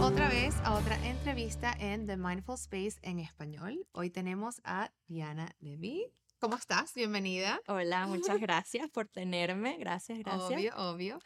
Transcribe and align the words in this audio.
otra 0.00 0.28
vez 0.28 0.54
a 0.62 0.74
otra 0.74 0.96
entrevista 1.04 1.72
en 1.72 2.06
The 2.06 2.16
Mindful 2.16 2.54
Space 2.54 2.98
en 3.02 3.18
español. 3.18 3.84
Hoy 3.92 4.10
tenemos 4.10 4.60
a 4.62 4.92
Diana 5.08 5.56
Levy. 5.58 6.12
¿Cómo 6.38 6.56
estás? 6.56 6.94
Bienvenida. 6.94 7.60
Hola, 7.66 8.06
muchas 8.06 8.38
gracias 8.40 8.88
por 8.90 9.08
tenerme. 9.08 9.76
Gracias, 9.78 10.18
gracias. 10.20 10.50
Obvio, 10.50 10.72
obvio. 10.76 11.18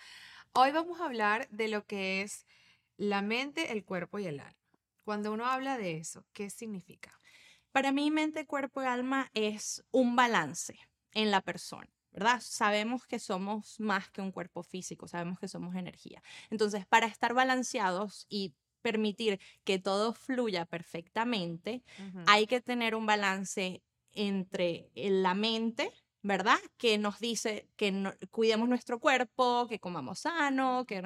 Hoy 0.54 0.72
vamos 0.72 1.00
a 1.00 1.04
hablar 1.04 1.48
de 1.50 1.68
lo 1.68 1.84
que 1.84 2.22
es 2.22 2.46
la 2.96 3.20
mente, 3.20 3.72
el 3.72 3.84
cuerpo 3.84 4.18
y 4.18 4.26
el 4.26 4.40
alma. 4.40 4.56
Cuando 5.04 5.32
uno 5.32 5.46
habla 5.46 5.76
de 5.76 5.98
eso, 5.98 6.24
¿qué 6.32 6.48
significa? 6.48 7.20
Para 7.72 7.92
mí, 7.92 8.10
mente, 8.10 8.46
cuerpo 8.46 8.82
y 8.82 8.86
alma 8.86 9.30
es 9.34 9.84
un 9.90 10.16
balance 10.16 10.78
en 11.12 11.30
la 11.30 11.42
persona. 11.42 11.92
¿verdad? 12.12 12.40
Sabemos 12.42 13.06
que 13.06 13.18
somos 13.18 13.80
más 13.80 14.10
que 14.10 14.20
un 14.20 14.32
cuerpo 14.32 14.62
físico, 14.62 15.08
sabemos 15.08 15.38
que 15.38 15.48
somos 15.48 15.74
energía. 15.74 16.22
Entonces, 16.50 16.86
para 16.86 17.06
estar 17.06 17.32
balanceados 17.32 18.26
y 18.28 18.54
permitir 18.82 19.40
que 19.64 19.78
todo 19.78 20.12
fluya 20.12 20.66
perfectamente, 20.66 21.82
hay 22.26 22.46
que 22.46 22.60
tener 22.60 22.94
un 22.94 23.06
balance 23.06 23.82
entre 24.12 24.90
la 24.94 25.34
mente, 25.34 25.90
¿verdad? 26.22 26.58
Que 26.76 26.98
nos 26.98 27.18
dice 27.18 27.68
que 27.76 28.12
cuidemos 28.30 28.68
nuestro 28.68 28.98
cuerpo, 28.98 29.66
que 29.68 29.78
comamos 29.78 30.20
sano, 30.20 30.84
que... 30.86 31.02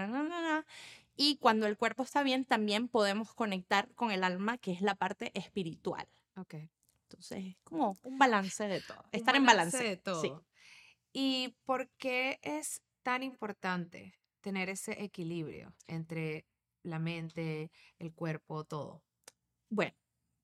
y 1.16 1.36
cuando 1.36 1.66
el 1.66 1.76
cuerpo 1.76 2.02
está 2.02 2.22
bien, 2.22 2.44
también 2.44 2.88
podemos 2.88 3.32
conectar 3.34 3.88
con 3.94 4.10
el 4.10 4.24
alma, 4.24 4.58
que 4.58 4.72
es 4.72 4.80
la 4.80 4.94
parte 4.94 5.30
espiritual. 5.34 6.08
Ok. 6.36 6.54
Entonces, 7.02 7.44
es 7.46 7.56
como 7.62 7.96
un 8.02 8.18
balance 8.18 8.66
de 8.66 8.80
todo. 8.80 9.04
estar 9.12 9.36
en 9.36 9.46
balance. 9.46 9.82
de 9.82 9.96
todo. 9.96 10.44
¿Y 11.12 11.54
por 11.64 11.88
qué 11.96 12.40
es 12.42 12.82
tan 13.02 13.22
importante 13.22 14.12
tener 14.40 14.68
ese 14.68 15.02
equilibrio 15.02 15.72
entre 15.86 16.44
la 16.86 16.98
mente, 16.98 17.70
el 17.98 18.12
cuerpo, 18.12 18.64
todo? 18.64 19.02
Bueno, 19.68 19.94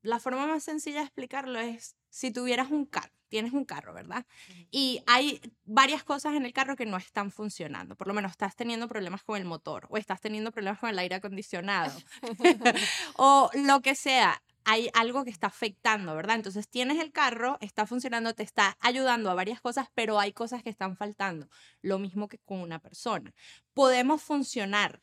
la 0.03 0.19
forma 0.19 0.47
más 0.47 0.65
sencilla 0.65 0.99
de 0.99 1.05
explicarlo 1.05 1.59
es 1.59 1.97
si 2.09 2.31
tuvieras 2.31 2.71
un 2.71 2.87
carro, 2.87 3.13
tienes 3.29 3.53
un 3.53 3.65
carro, 3.65 3.95
¿verdad? 3.95 4.27
Y 4.71 5.03
hay 5.07 5.41
varias 5.65 6.05
cosas 6.05 6.35
en 6.35 6.45
el 6.45 6.53
carro 6.53 6.77
que 6.77 6.87
no 6.87 6.97
están 6.97 7.31
funcionando. 7.31 7.97
Por 7.97 8.09
lo 8.09 8.15
menos 8.15 8.33
estás 8.33 8.57
teniendo 8.57 8.89
problemas 8.89 9.23
con 9.23 9.39
el 9.39 9.45
motor 9.45 9.87
o 9.91 9.97
estás 9.97 10.21
teniendo 10.21 10.53
problemas 10.53 10.81
con 10.81 10.91
el 10.91 10.99
aire 10.99 11.15
acondicionado 11.15 11.99
o 13.17 13.51
lo 13.55 13.81
que 13.81 13.95
sea 13.95 14.43
hay 14.65 14.91
algo 14.95 15.25
que 15.25 15.31
está 15.31 15.49
afectando, 15.49 16.15
¿verdad? 16.15 16.37
Entonces 16.37 16.69
tienes 16.69 17.01
el 17.01 17.13
carro, 17.13 17.59
está 17.61 17.87
funcionando, 17.87 18.35
te 18.35 18.43
está 18.43 18.77
ayudando 18.81 19.31
a 19.31 19.35
varias 19.35 19.61
cosas, 19.61 19.89
pero 19.95 20.21
hay 20.21 20.33
cosas 20.33 20.63
que 20.63 20.71
están 20.71 20.97
faltando. 20.97 21.49
Lo 21.81 21.99
mismo 21.99 22.29
que 22.29 22.39
con 22.39 22.61
una 22.61 22.79
persona. 22.79 23.33
Podemos 23.75 24.23
funcionar, 24.23 25.01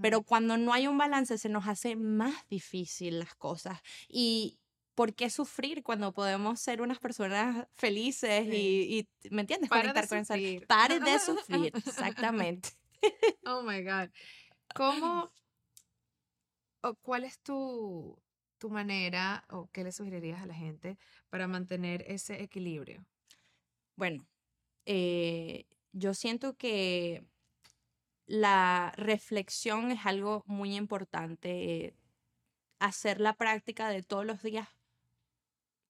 pero 0.00 0.22
cuando 0.22 0.56
no 0.56 0.72
hay 0.72 0.86
un 0.86 0.98
balance 0.98 1.38
se 1.38 1.48
nos 1.48 1.68
hace 1.68 1.96
más 1.96 2.46
difícil 2.48 3.18
las 3.18 3.34
cosas. 3.34 3.80
Y 4.08 4.58
¿por 4.94 5.14
qué 5.14 5.30
sufrir 5.30 5.82
cuando 5.82 6.12
podemos 6.12 6.60
ser 6.60 6.80
unas 6.80 6.98
personas 6.98 7.68
felices 7.74 8.46
y, 8.46 9.08
¿me 9.30 9.42
entiendes? 9.42 9.68
Para 9.70 9.92
Conectar 9.92 10.08
con 10.08 10.18
esa. 10.18 10.34
Pare 10.66 10.98
de 10.98 11.18
sufrir, 11.20 11.72
exactamente. 11.76 12.70
Oh 13.44 13.62
my 13.62 13.82
God. 13.82 14.10
¿Cómo 14.74 15.30
o 16.82 16.94
cuál 16.96 17.24
es 17.24 17.38
tu 17.40 18.18
tu 18.58 18.70
manera 18.70 19.44
o 19.50 19.68
qué 19.70 19.84
le 19.84 19.92
sugerirías 19.92 20.40
a 20.40 20.46
la 20.46 20.54
gente 20.54 20.98
para 21.28 21.46
mantener 21.46 22.04
ese 22.08 22.42
equilibrio? 22.42 23.04
Bueno, 23.96 24.26
eh, 24.86 25.66
yo 25.92 26.14
siento 26.14 26.56
que 26.56 27.24
la 28.26 28.92
reflexión 28.96 29.90
es 29.90 30.06
algo 30.06 30.44
muy 30.46 30.76
importante. 30.76 31.94
hacer 32.78 33.20
la 33.20 33.34
práctica 33.34 33.88
de 33.88 34.02
todos 34.02 34.26
los 34.26 34.42
días, 34.42 34.68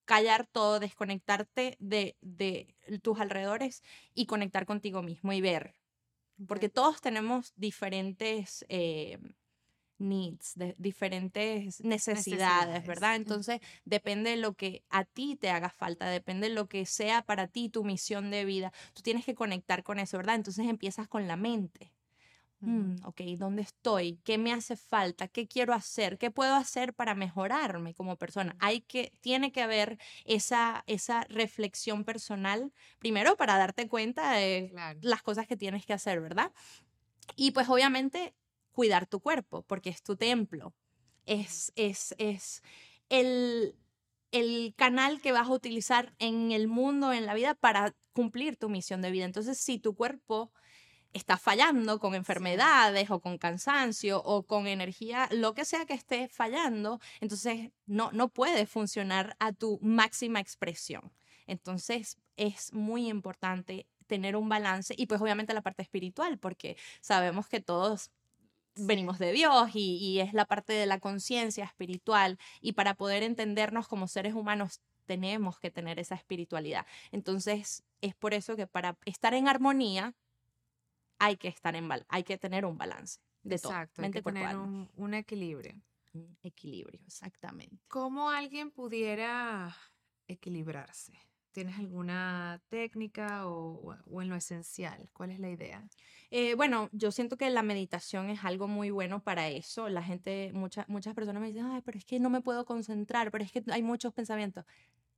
callar 0.05 0.47
todo, 0.47 0.81
desconectarte 0.81 1.77
de, 1.81 2.17
de 2.21 2.75
tus 3.03 3.21
alrededores 3.21 3.83
y 4.15 4.27
conectar 4.27 4.67
contigo 4.67 5.03
mismo 5.03 5.33
y 5.33 5.41
ver. 5.41 5.75
Porque 6.49 6.69
todos 6.69 7.01
tenemos 7.01 7.53
diferentes 7.57 8.65
eh, 8.69 9.19
needs, 9.99 10.55
de 10.55 10.75
diferentes 10.79 11.83
necesidades, 11.83 12.87
¿verdad? 12.87 13.17
Entonces, 13.17 13.61
depende 13.85 14.31
de 14.31 14.37
lo 14.37 14.55
que 14.55 14.85
a 14.91 15.05
ti 15.05 15.37
te 15.37 15.51
haga 15.51 15.71
falta, 15.71 16.09
depende 16.09 16.49
de 16.49 16.55
lo 16.55 16.69
que 16.69 16.87
sea 16.87 17.23
para 17.23 17.49
ti 17.49 17.69
tu 17.69 17.85
misión 17.85 18.31
de 18.31 18.45
vida. 18.45 18.73
Tú 18.95 19.03
tienes 19.03 19.25
que 19.25 19.35
conectar 19.35 19.83
con 19.83 19.99
eso, 19.99 20.19
¿verdad? 20.19 20.37
Entonces 20.37 20.67
empiezas 20.69 21.09
con 21.09 21.27
la 21.27 21.37
mente. 21.37 21.96
Mm, 22.61 22.97
ok, 23.05 23.21
¿dónde 23.37 23.63
estoy? 23.63 24.19
¿Qué 24.25 24.39
me 24.39 24.53
hace 24.53 24.77
falta? 24.77 25.29
¿Qué 25.29 25.47
quiero 25.47 25.75
hacer? 25.75 26.17
¿Qué 26.17 26.31
puedo 26.31 26.55
hacer 26.55 26.95
para 26.95 27.15
mejorarme 27.15 27.95
como 27.95 28.17
persona? 28.17 28.57
Hay 28.61 28.81
que, 28.81 29.13
tiene 29.21 29.53
que 29.53 29.61
haber 29.63 29.99
esa, 30.25 30.83
esa 30.87 31.25
reflexión 31.29 32.05
personal, 32.05 32.73
primero 32.99 33.37
para 33.37 33.59
darte 33.59 33.89
cuenta 33.89 34.33
de 34.33 34.73
las 35.03 35.23
cosas 35.23 35.47
que 35.47 35.57
tienes 35.57 35.85
que 35.85 35.93
hacer, 35.93 36.21
¿verdad? 36.23 36.51
Y 37.37 37.53
pues 37.53 37.69
obviamente 37.69 38.35
cuidar 38.73 39.07
tu 39.07 39.21
cuerpo, 39.21 39.63
porque 39.63 39.91
es 39.91 40.03
tu 40.03 40.17
templo. 40.17 40.75
Es, 41.27 41.73
es, 41.77 42.15
es 42.19 42.63
el, 43.11 43.77
el 44.33 44.75
canal 44.77 45.21
que 45.21 45.33
vas 45.33 45.49
a 45.49 45.53
utilizar 45.53 46.15
en 46.19 46.53
el 46.53 46.69
mundo, 46.69 47.13
en 47.13 47.27
la 47.27 47.35
vida, 47.35 47.55
para 47.55 47.95
cumplir 48.13 48.57
tu 48.57 48.69
misión 48.71 49.03
de 49.03 49.11
vida. 49.11 49.27
Entonces, 49.27 49.59
si 49.59 49.79
tu 49.79 49.95
cuerpo 49.95 50.53
está 51.17 51.37
fallando 51.37 51.99
con 51.99 52.15
enfermedades 52.15 53.11
o 53.11 53.21
con 53.21 53.39
cansancio 53.39 54.23
o 54.23 54.45
con 54.45 54.67
energía, 54.67 55.29
lo 55.33 55.55
que 55.55 55.65
sea 55.65 55.87
que 55.87 55.95
esté 55.95 56.29
fallando, 56.29 57.01
entonces 57.21 57.71
no, 57.87 58.11
no 58.13 58.29
puede 58.29 58.67
funcionar 58.67 59.37
a 59.39 59.53
tu 59.53 59.79
máxima 59.83 60.41
expresión. 60.41 61.13
Entonces 61.47 62.19
es 62.37 62.73
muy 62.73 63.09
importante 63.09 63.87
tener 64.07 64.37
un 64.37 64.49
balance 64.49 64.95
y 64.97 65.07
pues 65.07 65.21
obviamente 65.21 65.55
la 65.55 65.63
parte 65.63 65.83
espiritual, 65.83 66.39
porque 66.39 66.77
sabemos 67.01 67.49
que 67.49 67.61
todos 67.61 68.11
venimos 68.77 69.19
de 69.19 69.33
Dios 69.33 69.71
y, 69.75 70.21
es 70.21 70.33
la 70.35 70.45
parte 70.45 70.73
de 70.73 70.87
la 70.87 71.01
conciencia 71.01 71.65
espiritual 71.65 72.39
y 72.61 72.73
para 72.73 72.95
poder 72.95 73.23
entendernos 73.23 73.89
como 73.89 74.07
seres 74.07 74.35
humanos 74.35 74.81
tenemos 75.07 75.59
que 75.59 75.71
tener 75.71 75.99
esa 75.99 76.15
espiritualidad. 76.15 76.85
Entonces, 77.11 77.85
es 78.01 78.15
por 78.15 78.35
eso 78.35 78.57
que 78.57 78.67
para 78.67 78.99
estar 79.05 79.35
en 79.35 79.49
armonía 79.49 80.15
hay 81.19 81.37
que 81.37 81.49
estar 81.49 81.75
en 81.75 81.89
hay 82.09 82.25
que 82.25 82.39
tener 82.39 82.65
un 82.65 82.77
balance 82.77 83.21
de 83.43 83.57
Exacto, 83.57 83.97
todo, 83.97 84.07
hay 84.07 84.13
que 84.13 84.23
tener 84.23 84.57
un, 84.57 84.91
un, 84.97 85.15
equilibrio. 85.15 85.81
Un 86.13 86.37
equilibrio, 86.43 87.01
exactamente. 87.07 87.79
¿Cómo 87.89 88.31
alguien 88.31 88.71
pudiera 88.71 89.77
equilibrarse? 90.27 91.13
¿Tienes 91.57 91.79
alguna 91.79 92.61
técnica 92.69 93.47
o, 93.47 93.95
en 94.21 94.29
lo 94.29 94.37
esencial? 94.37 95.09
¿Cuál 95.15 95.31
es 95.31 95.41
la 95.41 95.49
idea? 95.49 95.89
Eh, 96.31 96.55
bueno, 96.55 96.91
yo 96.93 97.11
siento 97.11 97.39
que 97.39 97.49
la 97.49 97.63
meditación 97.63 98.29
es 98.29 98.45
algo 98.45 98.69
muy 98.69 98.91
bueno 98.91 99.23
para 99.23 99.49
eso. 99.49 99.89
La 99.89 100.03
gente, 100.03 100.51
muchas 100.53 100.87
muchas 100.87 101.15
personas 101.15 101.41
me 101.41 101.49
dicen, 101.49 101.65
ay, 101.65 101.81
pero 101.83 101.97
es 101.97 102.05
que 102.05 102.21
no 102.21 102.29
me 102.29 102.43
puedo 102.43 102.67
concentrar, 102.67 103.31
pero 103.31 103.43
es 103.43 103.53
que 103.53 103.65
hay 103.71 103.83
muchos 103.83 104.13
pensamientos. 104.13 104.67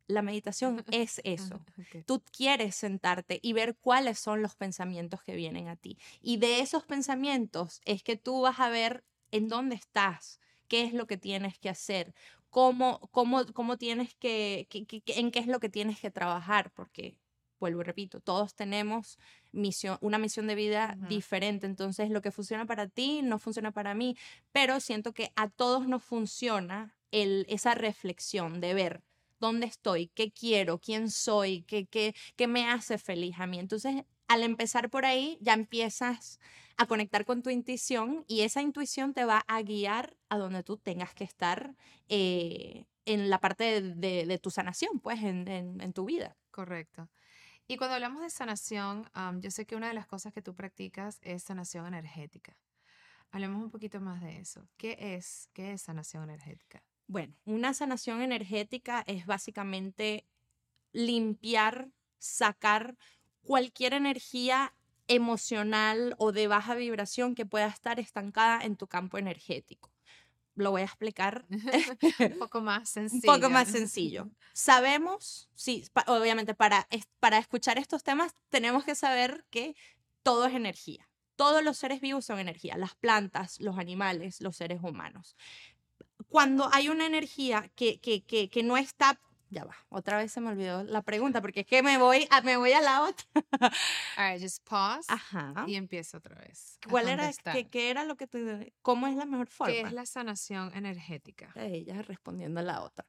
La 0.08 0.22
meditación 0.22 0.84
es 0.90 1.20
eso. 1.22 1.64
Tú 2.06 2.22
quieres 2.32 2.74
sentarte 2.74 3.38
y 3.40 3.52
ver 3.52 3.76
cuáles 3.76 4.18
son 4.18 4.42
los 4.42 4.56
pensamientos 4.56 5.22
que 5.22 5.36
vienen 5.36 5.68
a 5.68 5.76
ti. 5.76 5.96
Y 6.20 6.38
de 6.38 6.60
esos 6.60 6.84
pensamientos 6.84 7.80
es 7.84 8.02
que 8.02 8.16
tú 8.16 8.40
vas 8.40 8.58
a 8.58 8.68
ver 8.68 9.04
en 9.30 9.48
dónde 9.48 9.76
estás, 9.76 10.40
qué 10.66 10.82
es 10.82 10.94
lo 10.94 11.06
que 11.06 11.16
tienes 11.16 11.58
que 11.58 11.68
hacer 11.68 12.14
cómo, 12.50 13.00
cómo, 13.12 13.44
cómo 13.52 13.76
tienes 13.76 14.14
que, 14.14 14.68
en 14.70 15.30
qué 15.30 15.38
es 15.38 15.46
lo 15.46 15.60
que 15.60 15.68
tienes 15.68 16.00
que 16.00 16.10
trabajar, 16.10 16.70
porque, 16.72 17.18
vuelvo 17.60 17.80
y 17.80 17.84
repito, 17.84 18.20
todos 18.20 18.54
tenemos 18.54 19.18
misión, 19.52 19.98
una 20.00 20.18
misión 20.18 20.46
de 20.46 20.54
vida 20.54 20.96
diferente, 21.08 21.66
entonces 21.66 22.10
lo 22.10 22.22
que 22.22 22.30
funciona 22.30 22.66
para 22.66 22.88
ti 22.88 23.22
no 23.22 23.38
funciona 23.38 23.70
para 23.72 23.94
mí, 23.94 24.16
pero 24.52 24.80
siento 24.80 25.12
que 25.12 25.32
a 25.36 25.48
todos 25.48 25.88
nos 25.88 26.02
funciona 26.02 26.96
el, 27.10 27.46
esa 27.48 27.74
reflexión 27.74 28.60
de 28.60 28.74
ver 28.74 29.02
dónde 29.40 29.66
estoy, 29.66 30.08
qué 30.14 30.30
quiero, 30.32 30.78
quién 30.78 31.10
soy, 31.10 31.62
qué, 31.62 31.86
qué, 31.86 32.14
qué 32.36 32.46
me 32.46 32.68
hace 32.68 32.98
feliz 32.98 33.36
a 33.38 33.46
mí. 33.46 33.58
Entonces, 33.58 34.04
al 34.28 34.42
empezar 34.42 34.90
por 34.90 35.06
ahí, 35.06 35.38
ya 35.40 35.54
empiezas 35.54 36.38
a 36.76 36.86
conectar 36.86 37.24
con 37.24 37.42
tu 37.42 37.50
intuición 37.50 38.24
y 38.28 38.42
esa 38.42 38.62
intuición 38.62 39.12
te 39.12 39.24
va 39.24 39.44
a 39.48 39.62
guiar 39.62 40.16
a 40.28 40.38
donde 40.38 40.62
tú 40.62 40.76
tengas 40.76 41.12
que 41.12 41.24
estar 41.24 41.74
eh, 42.08 42.86
en 43.04 43.30
la 43.30 43.40
parte 43.40 43.82
de, 43.82 44.38
tu 44.38 44.50
sanación, 44.50 45.00
pues, 45.00 45.20
en, 45.22 45.92
tu 45.92 46.04
vida. 46.04 46.36
Correcto. 46.50 47.08
Y 47.66 47.76
cuando 47.76 47.94
hablamos 47.94 48.22
de 48.22 48.30
sanación, 48.30 49.10
yo 49.40 49.50
sé 49.50 49.66
que 49.66 49.76
una 49.76 49.88
de 49.88 49.94
las 49.94 50.06
cosas 50.06 50.32
que 50.32 50.42
tú 50.42 50.54
practicas 50.54 51.18
es 51.22 51.42
sanación 51.42 51.86
energética. 51.86 52.56
Hablemos 53.30 53.62
un 53.62 53.70
poquito 53.70 54.00
más 54.00 54.22
de 54.22 54.38
eso. 54.38 54.68
¿Qué 54.76 54.96
es, 55.00 55.50
qué 55.52 55.72
es 55.72 55.82
sanación 55.82 56.24
energética? 56.24 56.82
Bueno, 57.08 57.34
una 57.46 57.72
sanación 57.72 58.20
energética 58.20 59.02
es 59.06 59.24
básicamente 59.26 60.26
limpiar, 60.92 61.90
sacar 62.18 62.96
cualquier 63.42 63.94
energía 63.94 64.74
emocional 65.08 66.14
o 66.18 66.32
de 66.32 66.48
baja 66.48 66.74
vibración 66.74 67.34
que 67.34 67.46
pueda 67.46 67.66
estar 67.66 67.98
estancada 67.98 68.60
en 68.62 68.76
tu 68.76 68.86
campo 68.88 69.16
energético. 69.18 69.90
lo 70.54 70.72
voy 70.72 70.82
a 70.82 70.86
explicar 70.86 71.46
un 72.32 72.38
poco 72.38 72.60
más 72.60 72.90
un 72.96 73.08
sencillo. 73.08 73.32
poco 73.34 73.48
más 73.50 73.68
sencillo. 73.70 74.28
Sabemos, 74.52 75.48
sí, 75.54 75.84
pa- 75.92 76.04
obviamente 76.08 76.54
para, 76.54 76.86
es- 76.90 77.08
para 77.20 77.38
escuchar 77.38 77.78
estos 77.78 78.02
temas 78.02 78.34
tenemos 78.50 78.84
que 78.84 78.94
saber 78.96 79.46
que 79.50 79.76
todo 80.22 80.46
es 80.46 80.54
energía. 80.54 81.08
Todos 81.36 81.62
los 81.62 81.78
seres 81.78 82.00
vivos 82.00 82.24
son 82.26 82.40
energía, 82.40 82.76
las 82.76 82.96
plantas, 82.96 83.60
los 83.60 83.78
animales, 83.78 84.40
los 84.40 84.56
seres 84.56 84.80
humanos. 84.82 85.36
Cuando 86.28 86.68
hay 86.72 86.88
una 86.88 87.06
energía 87.06 87.70
que, 87.74 88.00
que, 88.00 88.24
que, 88.24 88.50
que 88.50 88.62
no 88.62 88.76
está... 88.76 89.20
Ya 89.50 89.64
va, 89.64 89.74
otra 89.88 90.18
vez 90.18 90.30
se 90.30 90.42
me 90.42 90.50
olvidó 90.50 90.84
la 90.84 91.00
pregunta 91.00 91.40
porque 91.40 91.60
es 91.60 91.66
que 91.66 91.82
me 91.82 91.96
voy 91.96 92.28
a, 92.30 92.42
me 92.42 92.58
voy 92.58 92.72
a 92.72 92.82
la 92.82 93.02
otra. 93.02 93.24
All 94.18 94.32
right, 94.32 94.42
just 94.42 94.62
pause 94.68 95.06
Ajá. 95.08 95.64
y 95.66 95.76
empieza 95.76 96.18
otra 96.18 96.36
vez. 96.36 96.78
¿Cuál 96.90 97.08
era, 97.08 97.30
qué, 97.54 97.66
qué 97.66 97.88
era 97.88 98.04
lo 98.04 98.16
que 98.16 98.26
te... 98.26 98.74
¿Cómo 98.82 99.06
es 99.06 99.16
la 99.16 99.24
mejor 99.24 99.46
forma? 99.46 99.72
¿Qué 99.72 99.80
es 99.80 99.92
la 99.92 100.04
sanación 100.04 100.70
energética? 100.76 101.50
Ella 101.54 102.02
respondiendo 102.02 102.60
a 102.60 102.62
la 102.62 102.82
otra. 102.82 103.06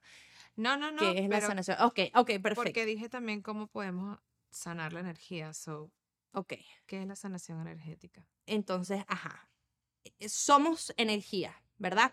No, 0.56 0.78
no, 0.78 0.90
no. 0.90 0.98
¿Qué 0.98 1.18
es 1.18 1.28
la 1.28 1.36
pero 1.36 1.46
sanación? 1.48 1.76
Ok, 1.82 1.98
ok, 2.14 2.26
perfecto. 2.26 2.54
Porque 2.54 2.86
dije 2.86 3.10
también 3.10 3.42
cómo 3.42 3.66
podemos 3.66 4.18
sanar 4.50 4.94
la 4.94 5.00
energía. 5.00 5.52
So, 5.52 5.92
Ok. 6.32 6.54
¿qué 6.86 7.00
es 7.00 7.06
la 7.06 7.16
sanación 7.16 7.60
energética? 7.60 8.26
Entonces, 8.46 9.04
ajá, 9.08 9.50
eh, 10.04 10.28
somos 10.28 10.92
energía, 10.96 11.62
¿verdad? 11.78 12.12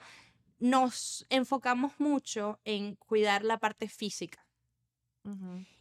Nos 0.60 1.26
enfocamos 1.30 2.00
mucho 2.00 2.60
en 2.66 2.96
cuidar 2.96 3.44
la 3.44 3.60
parte 3.60 3.88
física 3.88 4.46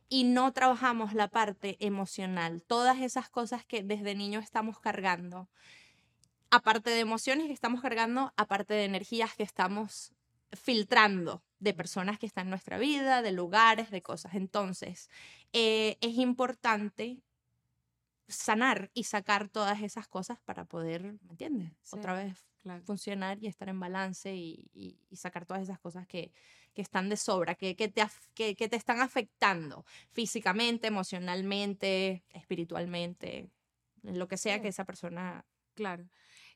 y 0.09 0.25
no 0.25 0.53
trabajamos 0.53 1.15
la 1.15 1.29
parte 1.29 1.77
emocional, 1.79 2.63
todas 2.63 3.01
esas 3.01 3.29
cosas 3.31 3.65
que 3.65 3.83
desde 3.83 4.15
niño 4.15 4.41
estamos 4.41 4.81
cargando, 4.81 5.49
aparte 6.51 6.91
de 6.91 7.01
emociones 7.01 7.47
que 7.47 7.53
estamos 7.53 7.81
cargando, 7.81 8.33
aparte 8.37 8.75
de 8.75 8.85
energías 8.85 9.35
que 9.35 9.45
estamos 9.45 10.13
filtrando 10.53 11.45
de 11.59 11.75
personas 11.75 12.19
que 12.19 12.27
están 12.27 12.47
en 12.47 12.51
nuestra 12.51 12.79
vida, 12.79 13.23
de 13.23 13.33
lugares, 13.33 13.91
de 13.91 14.03
cosas. 14.03 14.35
Entonces, 14.35 15.11
eh, 15.53 15.97
es 16.01 16.17
importante 16.19 17.23
sanar 18.29 18.91
y 18.95 19.05
sacar 19.05 19.49
todas 19.49 19.81
esas 19.83 20.09
cosas 20.09 20.39
para 20.41 20.65
poder, 20.65 21.03
¿me 21.03 21.31
entiendes? 21.31 21.73
Sí. 21.83 21.97
Otra 21.97 22.15
vez 22.15 22.47
Claro. 22.67 22.85
funcionar 22.85 23.39
y 23.43 23.47
estar 23.47 23.69
en 23.69 23.79
balance 23.81 24.35
y, 24.35 24.69
y- 24.75 24.99
y 25.09 25.17
sacar 25.17 25.47
todas 25.47 25.63
esas 25.63 25.79
cosas 25.79 26.07
que, 26.07 26.33
que 26.75 26.83
están 26.83 27.09
de 27.09 27.17
sobra, 27.17 27.55
que, 27.55 27.77
que 27.77 27.89
te, 27.89 28.03
que, 28.35 28.57
que 28.57 28.69
te 28.69 28.77
están 28.77 29.01
afectando 29.01 29.85
físicamente, 30.13 30.89
emocionalmente, 30.89 32.25
espiritualmente, 32.31 33.51
en 34.03 34.19
lo 34.19 34.27
que 34.29 34.37
sea 34.37 34.57
Sí. 34.57 34.63
que 34.63 34.69
esa 34.69 34.85
persona... 34.85 35.45
Claro. 35.75 36.09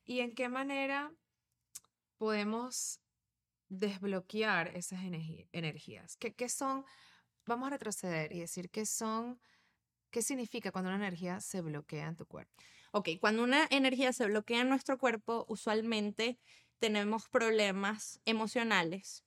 ¿Y 0.04 0.20
en 0.20 0.34
qué 0.34 0.48
manera 0.48 1.12
podemos 2.18 3.00
desbloquear 3.68 4.76
esas 4.76 5.00
energías? 5.52 6.16
¿Qué, 6.16 6.34
qué 6.34 6.48
son? 6.48 6.84
Vamos 7.46 7.68
a 7.68 7.70
retroceder 7.70 8.32
y 8.32 8.40
decir 8.40 8.70
qué 8.70 8.86
son, 8.86 9.40
qué 10.10 10.22
significa 10.22 10.72
cuando 10.72 10.90
una 10.90 10.98
energía 10.98 11.40
se 11.40 11.60
bloquea 11.62 12.08
en 12.08 12.16
tu 12.16 12.26
cuerpo. 12.26 12.52
Ok, 12.92 13.10
cuando 13.20 13.44
una 13.44 13.66
energía 13.70 14.12
se 14.12 14.26
bloquea 14.26 14.62
en 14.62 14.68
nuestro 14.68 14.98
cuerpo, 14.98 15.44
usualmente 15.48 16.38
tenemos 16.80 17.28
problemas 17.28 18.20
emocionales, 18.24 19.24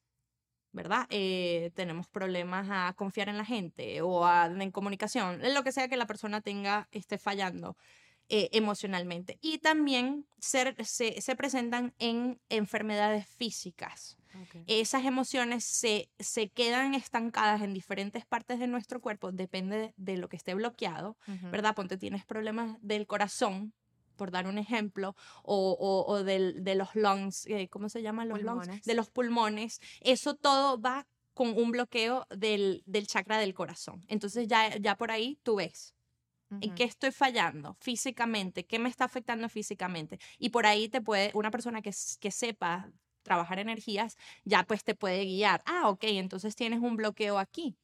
¿verdad? 0.72 1.06
Eh, 1.10 1.72
tenemos 1.76 2.08
problemas 2.10 2.68
a 2.70 2.94
confiar 2.94 3.30
en 3.30 3.38
la 3.38 3.46
gente 3.46 4.02
o 4.02 4.26
a- 4.26 4.48
en 4.48 4.72
comunicación, 4.72 5.44
en 5.46 5.54
lo 5.54 5.64
que 5.64 5.72
sea 5.72 5.88
que 5.88 5.98
la 5.98 6.08
persona 6.08 6.42
tenga, 6.42 6.88
esté 6.92 7.18
fallando 7.18 7.78
eh, 8.30 8.50
emocionalmente. 8.54 9.38
Y 9.42 9.60
también 9.60 10.26
se 10.40 11.36
presentan 11.36 11.94
en 12.00 12.40
enfermedades 12.50 13.28
físicas. 13.28 14.18
Esas 14.68 15.06
emociones 15.06 15.64
se, 15.64 16.10
se 16.20 16.50
quedan 16.50 16.94
estancadas 16.94 17.62
en 17.62 17.74
diferentes 17.74 18.26
partes 18.26 18.60
de 18.60 18.68
nuestro 18.68 19.02
cuerpo, 19.02 19.32
depende 19.32 19.94
de 19.98 20.18
lo 20.18 20.30
que 20.30 20.38
esté 20.38 20.54
bloqueado. 20.56 21.18
¿verdad? 21.52 21.76
Ponte 21.76 21.98
tienes 21.98 22.26
problemas 22.26 22.78
del 22.82 23.06
corazón, 23.08 23.74
por 24.16 24.32
dar 24.32 24.48
un 24.48 24.58
ejemplo, 24.58 25.16
o, 25.44 25.72
o- 25.80 26.06
o 26.12 26.24
del- 26.24 26.64
de 26.64 26.76
los 26.76 26.96
lungs, 26.96 27.46
eh, 27.48 27.68
¿cómo 27.70 27.90
se 27.90 28.02
llaman 28.02 28.30
los 28.30 28.42
lungs? 28.42 28.68
Pulmones. 28.68 28.86
De 28.86 28.94
los 28.94 29.10
pulmones. 29.10 29.80
Eso 30.02 30.36
todo 30.36 30.80
va 30.80 31.08
con 31.34 31.50
un 31.58 31.72
bloqueo 31.72 32.28
del, 32.30 32.84
del 32.86 33.08
chakra 33.08 33.40
del 33.40 33.54
corazón. 33.56 34.04
Entonces 34.08 34.48
ya, 34.48 34.78
ya 34.78 34.96
por 34.96 35.10
ahí 35.12 35.40
tú 35.44 35.56
ves. 35.56 35.96
¿En 36.62 36.76
qué 36.76 36.84
estoy 36.84 37.12
fallando 37.12 37.74
físicamente? 37.82 38.66
¿Qué 38.66 38.78
me 38.78 38.88
está 38.88 39.06
afectando 39.06 39.50
físicamente? 39.50 40.20
Y 40.38 40.50
por 40.50 40.68
ahí 40.68 40.88
te 40.88 41.02
puede, 41.02 41.32
una 41.34 41.50
persona 41.50 41.82
que, 41.82 41.92
que 42.20 42.30
sepa 42.32 42.92
trabajar 43.24 43.60
energías, 43.60 44.18
ya 44.44 44.64
pues 44.64 44.84
te 44.84 44.96
puede 44.96 45.26
guiar. 45.26 45.64
Ah, 45.66 45.90
ok, 45.90 46.04
entonces 46.04 46.56
tienes 46.56 46.80
un 46.80 46.96
bloqueo 46.96 47.40
aquí. 47.40 47.76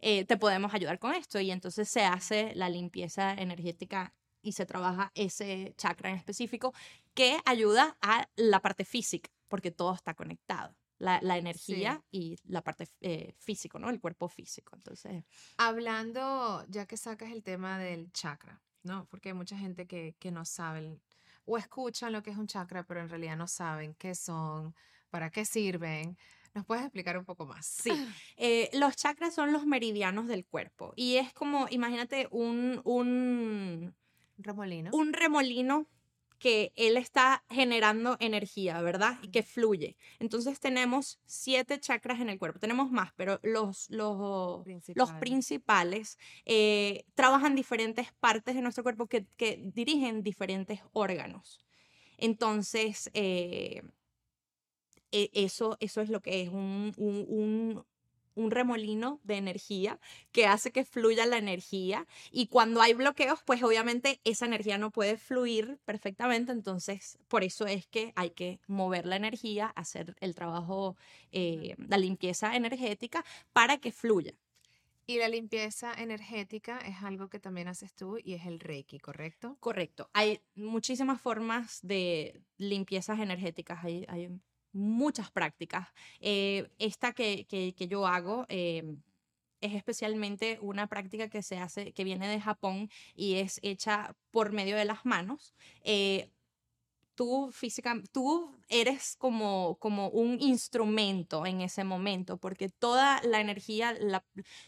Eh, 0.00 0.24
te 0.26 0.36
podemos 0.36 0.74
ayudar 0.74 0.98
con 0.98 1.14
esto. 1.14 1.40
Y 1.40 1.50
entonces 1.50 1.88
se 1.88 2.04
hace 2.04 2.54
la 2.54 2.68
limpieza 2.68 3.32
energética 3.34 4.14
y 4.42 4.52
se 4.52 4.66
trabaja 4.66 5.10
ese 5.14 5.74
chakra 5.76 6.10
en 6.10 6.16
específico 6.16 6.74
que 7.14 7.38
ayuda 7.46 7.96
a 8.02 8.28
la 8.36 8.60
parte 8.60 8.84
física, 8.84 9.30
porque 9.48 9.70
todo 9.70 9.94
está 9.94 10.14
conectado. 10.14 10.76
La, 10.98 11.20
la 11.22 11.38
energía 11.38 12.02
y 12.10 12.36
la 12.44 12.62
parte 12.62 12.86
eh, 13.00 13.34
físico, 13.38 13.78
¿no? 13.78 13.90
El 13.90 14.00
cuerpo 14.00 14.28
físico. 14.28 14.76
Entonces, 14.76 15.24
Hablando, 15.56 16.64
ya 16.68 16.86
que 16.86 16.96
sacas 16.96 17.32
el 17.32 17.42
tema 17.42 17.78
del 17.78 18.12
chakra, 18.12 18.62
¿no? 18.84 19.06
Porque 19.06 19.30
hay 19.30 19.34
mucha 19.34 19.58
gente 19.58 19.86
que, 19.86 20.14
que 20.18 20.30
no 20.30 20.44
saben 20.44 21.02
o 21.44 21.58
escuchan 21.58 22.12
lo 22.12 22.22
que 22.22 22.30
es 22.30 22.36
un 22.36 22.46
chakra, 22.46 22.84
pero 22.84 23.00
en 23.00 23.08
realidad 23.08 23.36
no 23.36 23.46
saben 23.46 23.94
qué 23.94 24.14
son, 24.14 24.74
para 25.10 25.30
qué 25.30 25.44
sirven. 25.44 26.16
¿Nos 26.54 26.64
puedes 26.64 26.84
explicar 26.84 27.18
un 27.18 27.24
poco 27.24 27.46
más? 27.46 27.66
Sí, 27.66 27.92
eh, 28.36 28.70
los 28.74 28.94
chakras 28.94 29.34
son 29.34 29.52
los 29.52 29.66
meridianos 29.66 30.28
del 30.28 30.46
cuerpo 30.46 30.92
y 30.96 31.16
es 31.16 31.32
como, 31.32 31.66
imagínate, 31.70 32.28
un, 32.30 32.80
un, 32.84 33.94
Remolino. 34.38 34.90
un 34.92 35.12
remolino 35.12 35.86
que 36.44 36.74
él 36.76 36.98
está 36.98 37.42
generando 37.48 38.18
energía, 38.20 38.82
¿verdad? 38.82 39.16
Y 39.22 39.28
que 39.30 39.42
fluye. 39.42 39.96
Entonces 40.18 40.60
tenemos 40.60 41.18
siete 41.24 41.80
chakras 41.80 42.20
en 42.20 42.28
el 42.28 42.38
cuerpo, 42.38 42.58
tenemos 42.58 42.90
más, 42.90 43.14
pero 43.16 43.40
los, 43.42 43.88
los, 43.88 44.58
los 44.58 44.64
Principal. 44.64 45.18
principales 45.20 46.18
eh, 46.44 47.06
trabajan 47.14 47.54
diferentes 47.54 48.12
partes 48.20 48.54
de 48.56 48.60
nuestro 48.60 48.82
cuerpo 48.82 49.06
que, 49.06 49.26
que 49.38 49.56
dirigen 49.74 50.22
diferentes 50.22 50.80
órganos. 50.92 51.64
Entonces, 52.18 53.10
eh, 53.14 53.80
e- 55.12 55.30
eso, 55.32 55.76
eso 55.80 56.00
es 56.02 56.10
lo 56.10 56.20
que 56.20 56.42
es 56.42 56.48
un, 56.50 56.92
un- 56.98 57.24
un- 57.28 57.84
un 58.34 58.50
remolino 58.50 59.20
de 59.22 59.36
energía 59.36 59.98
que 60.32 60.46
hace 60.46 60.72
que 60.72 60.84
fluya 60.84 61.26
la 61.26 61.38
energía 61.38 62.06
y 62.30 62.46
cuando 62.46 62.80
hay 62.80 62.94
bloqueos, 62.94 63.40
pues 63.44 63.62
obviamente 63.62 64.20
esa 64.24 64.46
energía 64.46 64.78
no 64.78 64.90
puede 64.90 65.16
fluir 65.16 65.78
perfectamente, 65.84 66.52
entonces 66.52 67.18
por 67.28 67.44
eso 67.44 67.66
es 67.66 67.86
que 67.86 68.12
hay 68.16 68.30
que 68.30 68.60
mover 68.66 69.06
la 69.06 69.16
energía, 69.16 69.66
hacer 69.68 70.16
el 70.20 70.34
trabajo, 70.34 70.96
eh, 71.32 71.74
la 71.78 71.96
limpieza 71.96 72.56
energética 72.56 73.24
para 73.52 73.78
que 73.78 73.92
fluya. 73.92 74.34
Y 75.06 75.18
la 75.18 75.28
limpieza 75.28 75.92
energética 75.92 76.78
es 76.78 77.02
algo 77.02 77.28
que 77.28 77.38
también 77.38 77.68
haces 77.68 77.94
tú 77.94 78.16
y 78.22 78.32
es 78.32 78.46
el 78.46 78.58
Reiki, 78.58 78.98
¿correcto? 78.98 79.58
Correcto. 79.60 80.08
Hay 80.14 80.40
muchísimas 80.54 81.20
formas 81.20 81.80
de 81.82 82.40
limpiezas 82.56 83.20
energéticas, 83.20 83.84
hay, 83.84 84.06
hay 84.08 84.30
muchas 84.74 85.30
prácticas. 85.32 85.88
Eh, 86.20 86.70
esta 86.78 87.12
que, 87.14 87.46
que- 87.46 87.74
que 87.74 87.88
yo 87.88 88.06
hago 88.06 88.46
eh, 88.48 88.84
es 89.60 89.74
especialmente 89.74 90.58
una 90.60 90.88
práctica 90.88 91.28
que 91.28 91.42
se 91.42 91.58
hace, 91.58 91.92
que 91.92 92.04
viene 92.04 92.28
de 92.28 92.40
Japón 92.40 92.90
y 93.14 93.36
es 93.36 93.60
hecha 93.62 94.14
por 94.30 94.52
medio 94.52 94.76
de 94.76 94.84
las 94.84 95.04
manos. 95.06 95.54
Eh, 95.82 96.30
tú 97.14 97.50
física, 97.52 97.94
tú 98.12 98.56
eres 98.68 99.16
como, 99.18 99.76
como 99.78 100.08
un 100.08 100.40
instrumento 100.40 101.46
en 101.46 101.60
ese 101.60 101.84
momento, 101.84 102.38
porque 102.38 102.68
toda 102.68 103.22
la 103.22 103.40
energía, 103.40 103.92
la- 104.00 104.24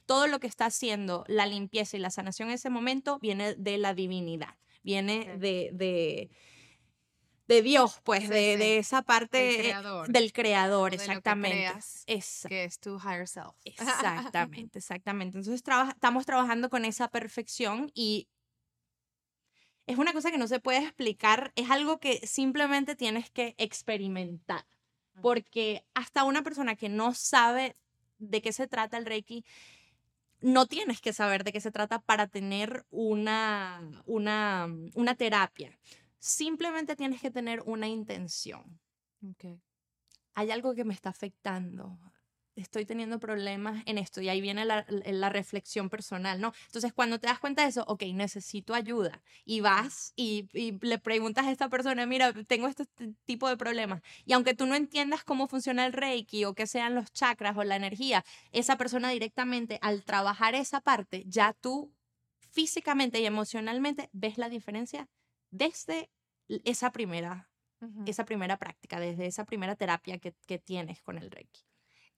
todo 0.07 0.27
lo 0.29 0.39
que 0.41 0.47
está 0.47 0.67
haciendo 0.67 1.25
la 1.29 1.47
limpieza 1.47 1.97
y 1.97 2.01
la 2.01 2.11
sanación 2.11 2.49
en 2.49 2.55
ese 2.55 2.71
momento 2.71 3.19
viene 3.21 3.55
de 3.57 3.79
la 3.79 3.95
divinidad, 3.95 4.55
viene 4.85 5.37
de, 5.39 5.71
de 7.49 7.63
Dios, 7.63 8.01
pues, 8.03 8.23
Sí, 8.23 8.29
de, 8.29 8.53
sí. 8.55 8.59
de 8.59 8.79
esa 8.79 9.03
parte 9.03 9.39
Del 9.39 9.57
creador. 9.61 10.09
del 10.09 10.33
creador, 10.33 10.91
de 10.91 10.97
lo 10.97 11.03
que 11.05 11.05
exactamente. 11.11 11.57
creas, 11.57 12.03
Esa- 12.07 12.49
Que 12.49 12.65
es 12.65 12.79
tu 12.81 12.99
higher 12.99 13.29
self. 13.29 13.55
Exactamente, 13.65 14.79
exactamente. 14.79 15.39
Entonces 15.39 15.63
traba- 15.63 15.91
estamos 15.91 16.27
trabajando 16.27 16.69
con 16.71 16.85
esa 16.85 17.09
perfección 17.09 17.91
y 17.95 18.29
es 19.87 19.99
una 19.99 20.13
cosa 20.13 20.31
que 20.33 20.39
no 20.39 20.49
se 20.49 20.59
puede 20.61 20.79
explicar, 20.79 21.53
es 21.55 21.71
algo 21.71 21.99
que 22.01 22.27
simplemente 22.27 22.97
tienes 22.97 23.31
que 23.31 23.55
experimentar, 23.59 24.67
porque 25.23 25.85
hasta 25.95 26.25
una 26.25 26.43
persona 26.43 26.75
que 26.75 26.89
no 26.89 27.15
sabe 27.15 27.77
de 28.19 28.43
qué 28.43 28.53
se 28.53 28.67
trata 28.67 28.97
el 28.99 29.07
Reiki, 29.07 29.45
no 30.41 30.67
tienes 30.67 31.01
que 31.01 31.13
saber 31.13 31.45
de 31.45 31.53
qué 31.53 31.61
se 31.61 31.71
trata 31.71 32.01
para 32.01 32.27
tener 32.27 32.85
una, 32.91 33.81
una, 34.07 34.69
una 34.95 35.15
terapia. 35.15 35.79
Simplemente 36.19 36.97
tienes 36.97 37.21
que 37.21 37.31
tener 37.31 37.63
una 37.67 37.89
intención. 37.89 38.81
Ok. 39.23 39.61
hay 40.35 40.51
algo 40.51 40.75
que 40.75 40.85
me 40.85 40.93
está 40.93 41.09
afectando, 41.09 41.99
estoy 42.57 42.87
teniendo 42.87 43.19
problemas 43.21 43.83
en 43.87 43.99
esto 43.99 44.21
y 44.21 44.29
ahí 44.29 44.41
viene 44.41 44.65
la, 44.65 44.87
la, 44.89 45.29
reflexión 45.29 45.91
personal, 45.91 46.41
¿no? 46.41 46.53
Entonces, 46.67 46.93
cuando 46.93 47.21
te 47.21 47.27
das 47.27 47.39
cuenta 47.39 47.63
de 47.63 47.69
eso, 47.69 47.85
ok, 47.87 48.03
necesito 48.15 48.75
ayuda 48.75 49.23
y 49.45 49.61
vas 49.61 50.13
y, 50.17 50.49
y, 50.53 50.79
le 50.81 50.99
preguntas 50.99 51.47
a 51.47 51.53
esta 51.53 51.69
persona, 51.69 52.07
mira, 52.07 52.33
tengo 52.45 52.67
este 52.67 52.87
tipo 53.25 53.49
de 53.49 53.57
problemas 53.57 54.03
y 54.25 54.33
aunque 54.33 54.55
tú 54.55 54.67
no 54.67 54.75
entiendas 54.75 55.23
cómo 55.23 55.47
funciona 55.49 55.87
el 55.87 55.93
reiki 55.93 56.45
o 56.45 56.55
qué 56.55 56.67
sean 56.67 56.95
los 56.95 57.13
chakras 57.13 57.57
o 57.57 57.65
la 57.65 57.77
energía, 57.77 58.25
esa 58.53 58.77
persona 58.79 59.11
directamente 59.11 59.79
al 59.83 60.03
trabajar 60.05 60.55
esa 60.55 60.81
parte, 60.81 61.25
ya 61.27 61.53
tú 61.53 61.93
físicamente 62.51 63.21
y 63.21 63.27
emocionalmente 63.27 64.09
ves 64.13 64.39
la 64.39 64.49
diferencia 64.49 65.09
desde 65.51 66.11
esa 66.49 66.93
primera, 66.93 67.51
esa 68.07 68.25
primera 68.25 68.59
práctica, 68.59 69.01
desde 69.01 69.27
esa 69.27 69.45
primera 69.45 69.77
terapia 69.77 70.19
que, 70.19 70.35
que 70.47 70.59
tienes 70.59 71.03
con 71.03 71.19
el 71.19 71.31
reiki. 71.31 71.63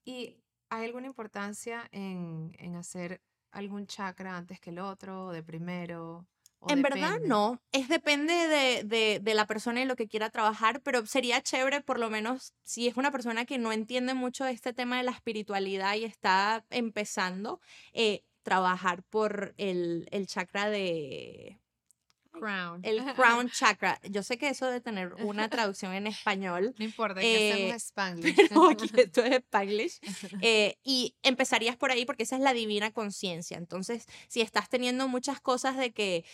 ¿Y 0.05 0.37
hay 0.69 0.85
alguna 0.85 1.07
importancia 1.07 1.87
en, 1.91 2.55
en 2.59 2.75
hacer 2.75 3.21
algún 3.51 3.87
chakra 3.87 4.37
antes 4.37 4.59
que 4.59 4.69
el 4.69 4.79
otro, 4.79 5.27
o 5.27 5.31
de 5.31 5.43
primero? 5.43 6.27
en 6.67 6.81
verdad 6.81 7.19
no, 7.25 7.61
es 7.71 7.87
depende 7.87 8.33
de, 8.33 8.83
de, 8.83 9.19
de, 9.21 9.33
la 9.33 9.47
persona 9.47 9.81
y 9.81 9.85
lo 9.85 9.95
que 9.95 10.07
quiera 10.07 10.29
trabajar, 10.29 10.81
pero 10.81 11.05
sería 11.05 11.41
chévere 11.41 11.81
por 11.81 11.99
lo 11.99 12.09
menos 12.09 12.53
si 12.63 12.87
es 12.87 12.97
una 12.97 13.11
persona 13.11 13.45
que 13.45 13.57
no 13.57 13.71
entiende 13.71 14.13
mucho 14.13 14.45
este 14.45 14.73
tema 14.73 14.97
de 14.97 15.03
la 15.03 15.11
espiritualidad 15.11 15.95
y 15.95 16.03
está 16.03 16.65
empezando, 16.69 17.61
eh, 17.93 18.23
trabajar 18.43 19.03
por 19.03 19.53
el, 19.57 20.07
el 20.11 20.27
chakra 20.27 20.69
de 20.69 21.61
Crown. 22.31 22.81
El 22.83 23.03
crown 23.15 23.49
chakra. 23.49 23.99
Yo 24.09 24.23
sé 24.23 24.37
que 24.37 24.49
eso 24.49 24.67
de 24.67 24.81
tener 24.81 25.13
una 25.15 25.49
traducción 25.49 25.93
en 25.93 26.07
español. 26.07 26.73
No 26.77 26.85
importa, 26.85 27.21
que 27.21 27.69
eh, 27.69 27.73
Spanglish. 27.75 28.35
Pero 28.35 28.69
aquí 28.69 28.89
esto 28.95 29.23
es 29.23 29.31
Spanglish. 29.37 29.99
Eh, 30.41 30.77
y 30.83 31.15
empezarías 31.23 31.75
por 31.75 31.91
ahí 31.91 32.05
porque 32.05 32.23
esa 32.23 32.35
es 32.35 32.41
la 32.41 32.53
divina 32.53 32.91
conciencia. 32.91 33.57
Entonces, 33.57 34.05
si 34.27 34.41
estás 34.41 34.69
teniendo 34.69 35.07
muchas 35.07 35.39
cosas 35.41 35.77
de 35.77 35.91
que 35.91 36.25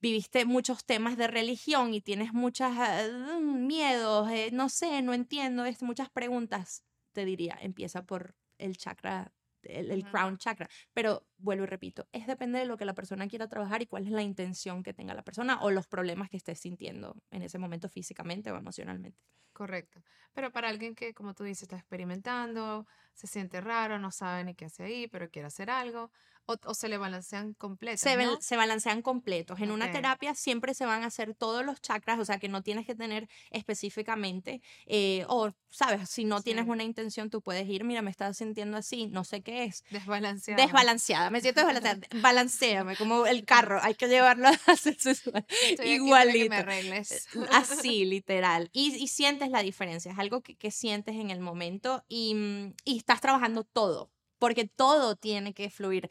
viviste 0.00 0.44
muchos 0.44 0.84
temas 0.84 1.16
de 1.16 1.28
religión 1.28 1.94
y 1.94 2.02
tienes 2.02 2.34
muchos 2.34 2.70
uh, 2.72 3.40
miedos, 3.40 4.30
eh, 4.30 4.50
no 4.52 4.68
sé, 4.68 5.00
no 5.00 5.14
entiendo, 5.14 5.64
es, 5.64 5.82
muchas 5.82 6.10
preguntas, 6.10 6.84
te 7.12 7.24
diría, 7.24 7.56
empieza 7.62 8.04
por 8.04 8.36
el 8.58 8.76
chakra 8.76 9.32
el, 9.68 10.04
crown 10.04 10.38
chakra. 10.38 10.68
Pero 10.92 11.26
vuelvo 11.38 11.64
y 11.64 11.66
repito, 11.66 12.06
es 12.12 12.26
depende 12.26 12.58
de 12.58 12.66
lo 12.66 12.76
que 12.76 12.84
la 12.84 12.94
persona 12.94 13.28
quiera 13.28 13.48
trabajar 13.48 13.82
y 13.82 13.86
cuál 13.86 14.04
es 14.04 14.10
la 14.10 14.22
intención 14.22 14.82
que 14.82 14.92
tenga 14.92 15.14
la 15.14 15.22
persona 15.22 15.62
o 15.62 15.70
los 15.70 15.86
problemas 15.86 16.30
que 16.30 16.36
esté 16.36 16.54
sintiendo 16.54 17.16
en 17.30 17.42
ese 17.42 17.58
momento 17.58 17.88
físicamente 17.88 18.50
o 18.50 18.56
emocionalmente. 18.56 19.18
Correcto. 19.52 20.02
Pero 20.32 20.50
para 20.50 20.68
alguien 20.68 20.96
que, 20.96 21.14
como 21.14 21.32
tú 21.32 21.44
dices, 21.44 21.62
está 21.62 21.76
experimentando, 21.76 22.88
se 23.14 23.28
siente 23.28 23.60
raro, 23.60 24.00
no 24.00 24.10
sabe 24.10 24.42
ni 24.42 24.54
qué 24.54 24.64
hace 24.64 24.82
ahí, 24.82 25.06
pero 25.06 25.30
quiere 25.30 25.46
hacer 25.46 25.70
algo, 25.70 26.10
o, 26.46 26.74
se 26.74 26.88
le 26.88 26.98
balancean 26.98 27.54
completos. 27.54 28.00
Se, 28.00 28.16
se 28.40 28.56
balancean 28.56 29.02
completos. 29.02 29.60
En 29.60 29.70
una 29.70 29.90
terapia 29.92 30.34
siempre 30.34 30.74
se 30.74 30.86
van 30.86 31.02
a 31.02 31.06
hacer 31.06 31.34
todos 31.34 31.64
los 31.64 31.80
chakras, 31.80 32.18
o 32.18 32.24
sea 32.24 32.38
que 32.38 32.48
no 32.48 32.62
tienes 32.62 32.86
que 32.86 32.94
tener 32.94 33.28
específicamente, 33.50 34.60
eh, 34.86 35.24
o 35.28 35.52
sabes, 35.70 36.08
si 36.08 36.24
no 36.24 36.42
tienes 36.42 36.66
una 36.68 36.84
intención, 36.84 37.30
tú 37.30 37.42
puedes 37.42 37.68
ir, 37.68 37.84
mira, 37.84 38.02
me 38.02 38.10
estás 38.10 38.36
sintiendo 38.36 38.76
así, 38.76 39.06
no 39.08 39.24
sé 39.24 39.42
qué 39.42 39.64
es. 39.64 39.84
Desbalanceada. 39.90 40.62
Desbalanceada, 40.62 41.30
me 41.30 41.40
siento 41.40 41.60
desbalanceada. 41.60 42.00
Balanceame, 42.22 42.96
como 42.96 43.26
el 43.26 43.44
carro, 43.44 43.78
hay 43.82 43.94
que 43.94 44.08
llevarlo 44.08 44.48
a 44.66 45.84
Igualito. 45.84 46.50
me 46.50 46.56
arregles. 46.56 47.26
Así, 47.50 48.04
literal. 48.04 48.70
Y, 48.72 48.94
y, 48.94 49.08
sientes 49.08 49.50
la 49.50 49.62
diferencia, 49.62 50.12
es 50.12 50.18
algo 50.18 50.42
que, 50.42 50.56
que 50.56 50.70
sientes 50.70 51.16
en 51.16 51.30
el 51.30 51.40
momento 51.40 52.04
y, 52.08 52.34
mm, 52.34 52.74
y 52.84 52.96
estás 52.98 53.20
trabajando 53.20 53.64
todo 53.64 54.10
porque 54.44 54.66
todo 54.66 55.16
tiene 55.16 55.54
que 55.54 55.70
fluir. 55.70 56.10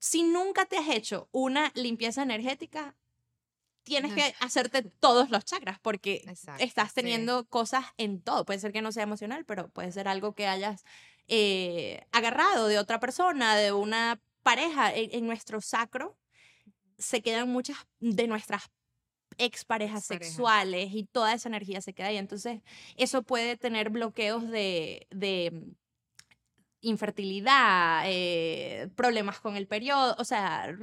Si 0.00 0.24
nunca 0.24 0.66
te 0.66 0.76
has 0.76 0.88
hecho 0.88 1.28
una 1.30 1.70
limpieza 1.76 2.24
energética, 2.24 2.96
tienes 3.84 4.12
que 4.12 4.34
hacerte 4.40 4.82
todos 4.82 5.30
los 5.30 5.44
chakras 5.44 5.78
porque 5.78 6.24
estás 6.58 6.94
teniendo 6.94 7.44
cosas 7.46 7.84
en 7.96 8.20
todo. 8.20 8.44
Puede 8.44 8.58
ser 8.58 8.72
que 8.72 8.82
no 8.82 8.90
sea 8.90 9.04
emocional, 9.04 9.44
pero 9.44 9.68
puede 9.68 9.92
ser 9.92 10.08
algo 10.08 10.34
que 10.34 10.48
hayas 10.48 10.84
eh, 11.28 12.04
agarrado 12.10 12.66
de 12.66 12.80
otra 12.80 12.98
persona, 12.98 13.54
de 13.54 13.70
una 13.70 14.20
pareja. 14.42 14.92
En, 14.92 15.10
en, 15.12 15.24
nuestro 15.24 15.60
sacro 15.60 16.18
se 16.98 17.22
quedan 17.22 17.48
muchas 17.50 17.76
de 18.00 18.26
nuestras 18.26 18.62
exparejas 19.36 20.04
sexuales 20.06 20.90
y 20.92 21.04
toda 21.04 21.34
esa 21.34 21.48
energía 21.48 21.80
se 21.82 21.94
queda 21.94 22.08
ahí. 22.08 22.16
Entonces, 22.16 22.62
eso 22.96 23.22
puede 23.22 23.56
tener 23.56 23.90
bloqueos 23.90 24.50
de, 24.50 25.06
de 25.10 25.76
infertilidad, 26.80 28.02
eh, 28.06 28.88
problemas 28.94 29.40
con 29.40 29.56
el 29.56 29.66
periodo, 29.66 30.14
o 30.18 30.24
sea, 30.24 30.76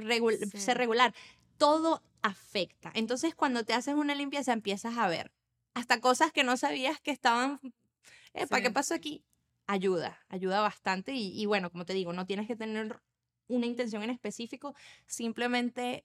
ser 0.54 0.76
regular, 0.78 1.14
todo 1.56 2.02
afecta. 2.22 2.90
Entonces, 2.94 3.34
cuando 3.34 3.64
te 3.64 3.72
haces 3.72 3.94
una 3.94 4.14
limpieza, 4.14 4.52
empiezas 4.52 4.96
a 4.98 5.08
ver 5.08 5.32
hasta 5.74 6.00
cosas 6.00 6.32
que 6.32 6.44
no 6.44 6.56
sabías 6.56 7.00
que 7.00 7.10
estaban, 7.10 7.60
¿para 8.48 8.62
qué 8.62 8.70
pasó 8.70 8.94
aquí? 8.94 9.24
Ayuda, 9.66 10.18
ayuda 10.28 10.60
bastante 10.60 11.12
y, 11.12 11.44
bueno, 11.46 11.70
como 11.70 11.84
te 11.84 11.92
digo, 11.92 12.12
no 12.12 12.24
tienes 12.24 12.46
que 12.46 12.56
tener 12.56 13.00
una 13.48 13.66
intención 13.66 14.02
en 14.02 14.10
específico, 14.10 14.74
simplemente 15.06 16.04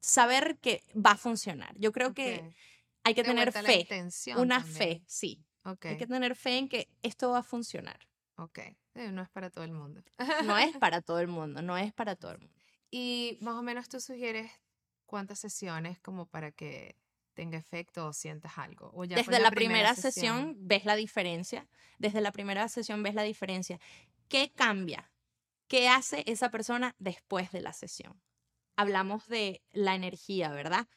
saber 0.00 0.58
que 0.58 0.82
va 0.94 1.12
a 1.12 1.16
funcionar. 1.16 1.74
Yo 1.78 1.92
creo 1.92 2.14
que 2.14 2.54
hay 3.04 3.14
que 3.14 3.24
tener 3.24 3.52
fe, 3.52 3.88
una 4.36 4.62
fe, 4.62 5.02
sí. 5.06 5.44
Hay 5.64 5.96
que 5.96 6.06
tener 6.06 6.36
fe 6.36 6.58
en 6.58 6.68
que 6.68 6.88
esto 7.02 7.30
va 7.30 7.38
a 7.38 7.42
funcionar. 7.42 7.98
Ok, 8.36 8.58
eh, 8.58 9.10
no 9.12 9.22
es 9.22 9.30
para 9.30 9.50
todo 9.50 9.64
el 9.64 9.72
mundo. 9.72 10.02
No 10.44 10.58
es 10.58 10.76
para 10.80 11.00
todo 11.00 11.20
el 11.20 11.28
mundo, 11.28 11.62
no 11.62 11.76
es 11.76 11.92
para 11.92 12.16
todo 12.16 12.32
el 12.32 12.38
mundo. 12.38 12.54
Y 12.90 13.38
más 13.40 13.54
o 13.54 13.62
menos 13.62 13.88
tú 13.88 14.00
sugieres 14.00 14.50
cuántas 15.06 15.38
sesiones 15.38 15.98
como 16.00 16.26
para 16.26 16.52
que 16.52 16.96
tenga 17.34 17.58
efecto 17.58 18.06
o 18.06 18.12
sientas 18.12 18.58
algo. 18.58 18.90
O 18.94 19.04
ya 19.04 19.16
Desde 19.16 19.38
la, 19.40 19.50
primera, 19.50 19.94
sesión, 19.94 20.56
ves 20.58 20.84
la 20.84 20.96
diferencia. 20.96 21.66
Desde 21.98 22.20
la 22.20 22.32
primera 22.32 22.68
sesión 22.68 23.02
ves 23.02 23.14
la 23.14 23.22
diferencia. 23.22 23.78
¿Qué 24.28 24.52
cambia? 24.52 25.10
¿Qué 25.68 25.88
hace 25.88 26.24
esa 26.26 26.50
persona 26.50 26.94
después 26.98 27.52
de 27.52 27.60
la 27.60 27.72
sesión? 27.72 28.20
Hablamos 28.76 29.26
de 29.28 29.62
la 29.72 29.94
energía, 29.94 30.50
¿verdad? 30.50 30.88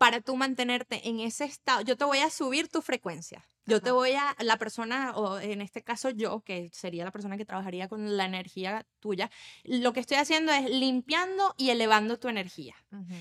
Para 0.00 0.22
tú 0.22 0.34
mantenerte 0.34 1.06
en 1.10 1.20
ese 1.20 1.44
estado, 1.44 1.82
yo 1.82 1.94
te 1.94 2.06
voy 2.06 2.20
a 2.20 2.30
subir 2.30 2.68
tu 2.68 2.80
frecuencia. 2.80 3.44
Yo 3.66 3.82
te 3.82 3.90
voy 3.90 4.12
a, 4.12 4.34
la 4.40 4.56
persona, 4.56 5.12
o 5.14 5.38
en 5.38 5.60
este 5.60 5.82
caso 5.82 6.08
yo, 6.08 6.40
que 6.40 6.70
sería 6.72 7.04
la 7.04 7.10
persona 7.10 7.36
que 7.36 7.44
trabajaría 7.44 7.86
con 7.86 8.16
la 8.16 8.24
energía 8.24 8.86
tuya, 8.98 9.30
lo 9.62 9.92
que 9.92 10.00
estoy 10.00 10.16
haciendo 10.16 10.52
es 10.52 10.70
limpiando 10.70 11.54
y 11.58 11.68
elevando 11.68 12.18
tu 12.18 12.28
energía. 12.28 12.76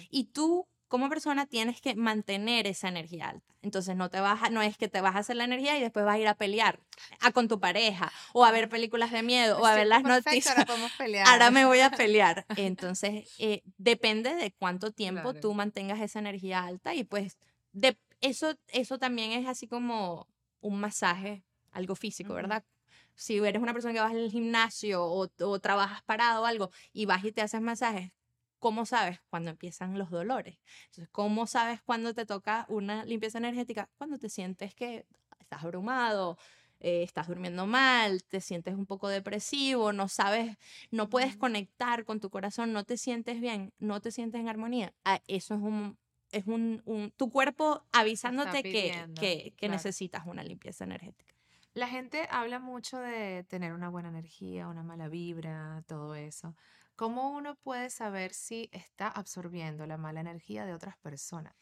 Y 0.09 0.31
tú 0.31 0.69
como 0.89 1.08
persona 1.08 1.46
tienes 1.46 1.79
que 1.79 1.96
mantener 1.96 2.67
esa 2.67 2.89
energía 2.89 3.29
alta. 3.29 3.53
Entonces 3.62 3.96
no 3.96 4.10
te 4.10 4.19
vas 4.19 4.51
no 4.51 4.62
es 4.62 4.75
que 4.75 4.88
te 4.88 5.01
vas 5.01 5.15
a 5.15 5.19
hacer 5.19 5.36
la 5.36 5.43
energía 5.43 5.77
y 5.77 5.81
después 5.81 6.03
vas 6.03 6.15
a 6.15 6.19
ir 6.19 6.27
a 6.27 6.34
pelear 6.34 6.79
a, 7.22 7.31
con 7.31 7.48
tu 7.48 7.60
pareja 7.60 8.12
o 8.34 8.43
a 8.43 8.51
ver 8.51 8.69
películas 8.69 9.12
de 9.12 9.22
miedo 9.22 9.60
o 9.60 9.65
a 9.65 9.75
ver 9.75 9.88
las 9.88 10.03
noticias. 10.03 10.48
Ahora, 10.48 10.65
podemos 10.65 10.91
pelear. 10.98 11.27
ahora 11.27 11.51
me 11.51 11.65
voy 11.65 11.79
a 11.79 11.91
pelear. 11.91 12.46
Entonces 12.58 13.34
eh, 13.38 13.62
depende 13.77 14.34
de 14.34 14.51
cuánto 14.51 14.91
tiempo 14.91 15.34
tú 15.36 15.53
mantengas 15.53 16.01
esa 16.01 16.19
energía 16.19 16.63
alta 16.63 16.96
y 16.96 17.03
pues 17.03 17.38
de, 17.72 17.98
eso, 18.19 18.58
eso 18.67 18.98
también 18.98 19.31
es 19.31 19.48
así 19.48 19.67
como 19.67 20.27
un 20.60 20.79
masaje, 20.79 21.43
algo 21.72 21.96
físico, 21.96 22.34
¿verdad? 22.34 22.65
Si 23.13 23.38
eres 23.38 23.62
una 23.62 23.74
persona 23.74 23.93
que 23.93 24.00
vas 24.00 24.12
al 24.12 24.31
gimnasio 24.31 25.05
o, 25.05 25.29
o 25.39 25.60
trabajas 25.60 26.01
parado 26.03 26.41
o 26.41 26.46
algo 26.46 26.72
y 26.93 27.05
vas 27.05 27.24
y 27.24 27.31
te 27.31 27.41
haces 27.41 27.62
masajes, 27.62 28.12
¿cómo 28.60 28.86
sabes 28.86 29.20
cuando 29.30 29.50
empiezan 29.50 29.98
los 29.98 30.10
dolores? 30.10 30.60
Entonces, 30.86 31.10
¿cómo 31.12 31.48
sabes 31.48 31.82
cuando 31.82 32.13
te 32.13 32.25
toca 32.25 32.66
una 32.70 33.06
limpieza 33.06 33.38
energética? 33.38 33.89
Cuando 33.98 34.18
te 34.18 34.30
sientes 34.30 34.75
que 34.75 35.06
estás 35.39 35.63
abrumado, 35.63 36.38
eh, 36.80 37.04
estás 37.04 37.28
durmiendo 37.28 37.66
mal, 37.66 38.24
te 38.24 38.39
sientes 38.39 38.75
un 38.75 38.86
poco 38.86 39.10
depresivo, 39.10 39.92
no 39.92 40.08
sabes, 40.08 40.58
no 40.92 41.10
puedes 41.10 41.36
conectar 41.36 42.06
con 42.06 42.20
tu 42.20 42.30
corazón, 42.30 42.72
no 42.72 42.84
te 42.84 42.98
sientes 42.98 43.42
bien, 43.42 43.74
no 43.80 44.00
te 44.00 44.12
sientes 44.12 44.39
en 44.39 44.48
armonía. 44.48 44.94
Ah, 45.04 45.22
eso 45.28 45.56
es 45.56 45.62
un 45.62 45.98
es 46.32 46.46
un, 46.46 46.82
un 46.86 47.12
tu 47.12 47.32
cuerpo 47.32 47.84
avisándote 47.92 48.63
que, 48.63 49.54
que, 49.58 49.70
necesitas 49.70 50.25
una 50.25 50.44
limpieza 50.44 50.84
energética. 50.84 51.34
La 51.74 51.88
gente 51.88 52.28
habla 52.32 52.60
mucho 52.60 53.00
de 53.00 53.44
tener 53.46 53.74
una 53.74 53.89
buena 53.89 54.10
energía, 54.10 54.68
una 54.68 54.84
mala 54.84 55.08
vibra, 55.08 55.84
todo 55.88 56.16
eso. 56.16 56.56
¿Cómo 57.00 57.29
uno 57.29 57.56
puede 57.56 57.89
saber 57.89 58.34
si 58.34 58.68
está 58.74 59.08
absorbiendo 59.08 59.88
la 59.88 59.96
mala 59.96 60.20
energía 60.20 60.65
de 60.65 60.74
otras 60.74 60.98
personas? 60.98 61.56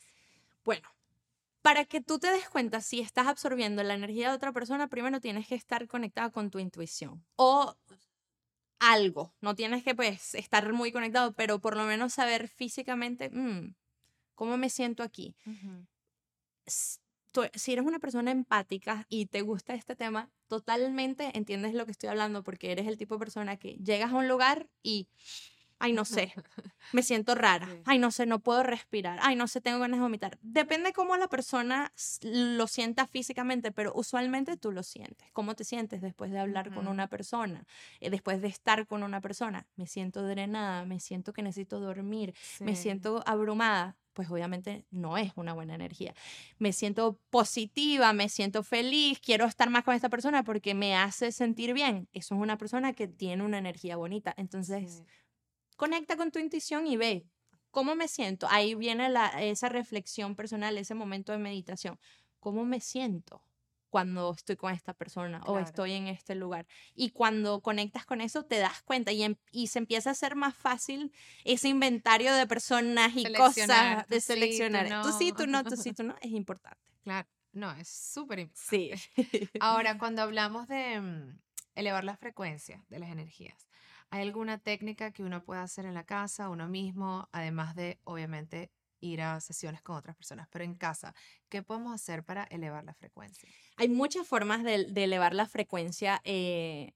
Bueno, 0.66 0.90
para 1.62 1.86
que 1.86 2.02
tú 2.02 2.18
te 2.18 2.32
des 2.32 2.50
cuenta 2.50 2.82
si 2.82 3.02
estás 3.02 3.28
absorbiendo 3.28 3.84
la 3.84 3.94
energía 3.94 4.30
de 4.30 4.36
otra 4.36 4.52
persona, 4.52 4.88
primero 4.88 5.22
tienes 5.22 5.48
que 5.48 5.54
estar 5.54 5.88
conectado 5.88 6.32
con 6.32 6.50
tu 6.50 6.58
intuición 6.58 7.24
o 7.36 7.78
algo. 8.80 9.36
No 9.40 9.54
tienes 9.54 9.84
que 9.84 9.94
pues 9.94 10.34
estar 10.34 10.74
muy 10.74 10.92
conectado, 10.92 11.34
pero 11.34 11.60
por 11.60 11.78
lo 11.78 11.84
menos 11.84 12.16
saber 12.16 12.48
físicamente, 12.48 13.30
mm, 13.30 13.76
¿Cómo 14.34 14.56
me 14.56 14.70
siento 14.70 15.02
aquí? 15.02 15.36
Si 17.54 17.74
eres 17.74 17.86
una 17.86 18.00
persona 18.00 18.32
empática 18.32 19.06
y 19.10 19.28
te 19.28 19.42
gusta 19.42 19.74
este 19.74 19.96
tema, 19.96 20.30
totalmente 20.48 21.32
entiendes 21.38 21.74
lo 21.74 21.86
que 21.86 21.92
estoy 21.92 22.10
hablando 22.10 22.44
porque 22.44 22.72
eres 22.72 22.88
el 22.88 22.98
tipo 22.98 23.16
de 23.16 23.20
persona 23.20 23.58
que 23.58 23.74
llegas 23.76 24.12
a 24.12 24.16
un 24.16 24.28
lugar 24.28 24.68
y 24.82 25.08
ay, 25.80 25.94
no 25.94 26.06
sé, 26.06 26.34
me 26.94 27.04
siento 27.04 27.36
rara, 27.36 27.68
ay, 27.86 28.00
no 28.00 28.12
sé, 28.12 28.26
no 28.26 28.40
puedo 28.40 28.64
respirar, 28.64 29.20
ay, 29.22 29.36
no 29.36 29.48
sé, 29.48 29.62
tengo 29.62 29.80
ganas 29.80 30.00
de 30.00 30.04
vomitar. 30.04 30.38
Depende 30.42 30.94
cómo 30.94 31.18
la 31.18 31.28
persona 31.28 31.92
lo 32.22 32.68
sienta 32.68 33.08
físicamente, 33.08 33.72
pero 33.72 33.92
usualmente 33.96 34.58
tú 34.58 34.72
lo 34.72 34.84
sientes. 34.84 35.30
¿Cómo 35.34 35.56
te 35.56 35.64
sientes 35.64 36.02
después 36.02 36.32
de 36.32 36.40
hablar 36.40 36.74
con 36.74 36.88
una 36.88 37.08
persona? 37.08 37.66
Eh, 38.00 38.10
después 38.10 38.42
de 38.42 38.48
estar 38.48 38.88
con 38.88 39.04
una 39.04 39.22
persona, 39.22 39.68
me 39.76 39.88
siento 39.88 40.24
drenada, 40.24 40.86
me 40.86 41.00
siento 41.00 41.34
que 41.34 41.44
necesito 41.44 41.80
dormir, 41.80 42.34
me 42.60 42.76
siento 42.76 43.24
abrumada. 43.26 43.96
Pues 44.18 44.32
obviamente 44.32 44.84
no 44.90 45.16
es 45.16 45.32
una 45.36 45.54
buena 45.54 45.76
energía. 45.76 46.16
Me 46.58 46.74
siento 46.74 47.20
positiva, 47.30 48.14
me 48.14 48.30
siento 48.30 48.64
feliz, 48.64 49.20
quiero 49.20 49.46
estar 49.46 49.70
más 49.70 49.84
con 49.84 49.94
esta 49.94 50.10
persona 50.10 50.44
porque 50.44 50.74
me 50.74 50.96
hace 50.96 51.32
sentir 51.32 51.76
bien. 51.76 52.10
Eso 52.14 52.34
es 52.34 52.42
una 52.42 52.58
persona 52.58 52.94
que 52.94 53.08
tiene 53.08 53.44
una 53.44 53.60
energía 53.60 53.96
bonita. 53.96 54.34
Entonces, 54.36 55.04
conecta 55.76 56.18
con 56.18 56.32
tu 56.32 56.40
intuición 56.40 56.88
y 56.88 56.98
ve 56.98 57.28
cómo 57.70 57.94
me 57.94 58.08
siento. 58.08 58.48
Ahí 58.50 58.74
viene 58.74 59.08
la, 59.08 59.28
esa 59.44 59.70
reflexión 59.70 60.36
personal, 60.36 60.80
ese 60.80 60.96
momento 60.96 61.32
de 61.32 61.38
meditación. 61.38 62.00
¿Cómo 62.40 62.66
me 62.66 62.82
siento 62.82 63.44
cuando 63.90 64.34
estoy 64.34 64.56
con 64.56 64.74
esta 64.74 64.94
persona 64.94 65.42
o 65.46 65.60
estoy 65.60 65.94
en 65.94 66.08
este 66.08 66.36
lugar? 66.36 66.68
Y 66.94 67.12
cuando 67.12 67.62
conectas 67.62 68.06
con 68.06 68.22
eso, 68.22 68.44
te 68.46 68.60
das 68.60 68.82
cuenta 68.84 69.12
y, 69.12 69.24
em, 69.24 69.36
y 69.52 69.68
se 69.68 69.80
empieza 69.80 70.10
a 70.10 70.14
hacer 70.14 70.36
más 70.36 70.56
fácil 70.56 71.12
ese 71.46 71.70
inventario 71.70 72.34
de 72.34 72.48
personas 72.48 73.12
y 73.16 73.32
cosas 73.34 74.08
de 74.08 74.22
seleccionar. 74.22 75.02
tú, 75.04 75.12
sí, 75.12 75.32
tú 75.32 75.48
no, 75.48 75.64
tú 75.64 75.76
sí, 75.76 75.94
tú 75.94 76.04
no, 76.04 76.16
es 76.22 76.32
importante. 76.32 76.80
Claro, 77.04 77.28
no, 77.54 77.72
es 77.74 77.88
súper 77.88 78.40
importante. 78.40 78.98
Sí. 78.98 79.14
Ahora, 79.60 79.98
cuando 79.98 80.22
hablamos 80.22 80.68
de 80.68 81.00
mm, 81.00 81.40
elevar 81.76 82.04
la 82.04 82.18
frecuencia 82.18 82.84
de 82.90 83.00
las 83.00 83.10
energías, 83.10 83.68
¿Hay 84.10 84.22
alguna 84.22 84.58
técnica 84.58 85.12
que 85.12 85.24
uno 85.24 85.44
pueda 85.44 85.64
hacer 85.64 85.86
en 85.86 85.94
la 85.94 86.06
casa, 86.06 86.50
uno 86.50 86.70
mismo, 86.70 87.28
además 87.34 87.76
de, 87.76 88.00
obviamente, 88.06 88.72
ir 89.00 89.22
a 89.22 89.40
sesiones 89.40 89.82
con 89.82 89.96
otras 89.96 90.16
personas, 90.16 90.48
pero 90.50 90.64
en 90.64 90.76
casa, 90.76 91.14
¿qué 91.50 91.64
podemos 91.64 91.94
hacer 91.94 92.24
para 92.24 92.44
elevar 92.46 92.84
la 92.84 92.94
frecuencia? 92.94 93.50
Hay 93.78 93.90
muchas 93.90 94.28
formas 94.28 94.64
de, 94.64 94.76
elevar 94.96 95.34
la 95.34 95.46
frecuencia. 95.46 96.22
Eh, 96.24 96.94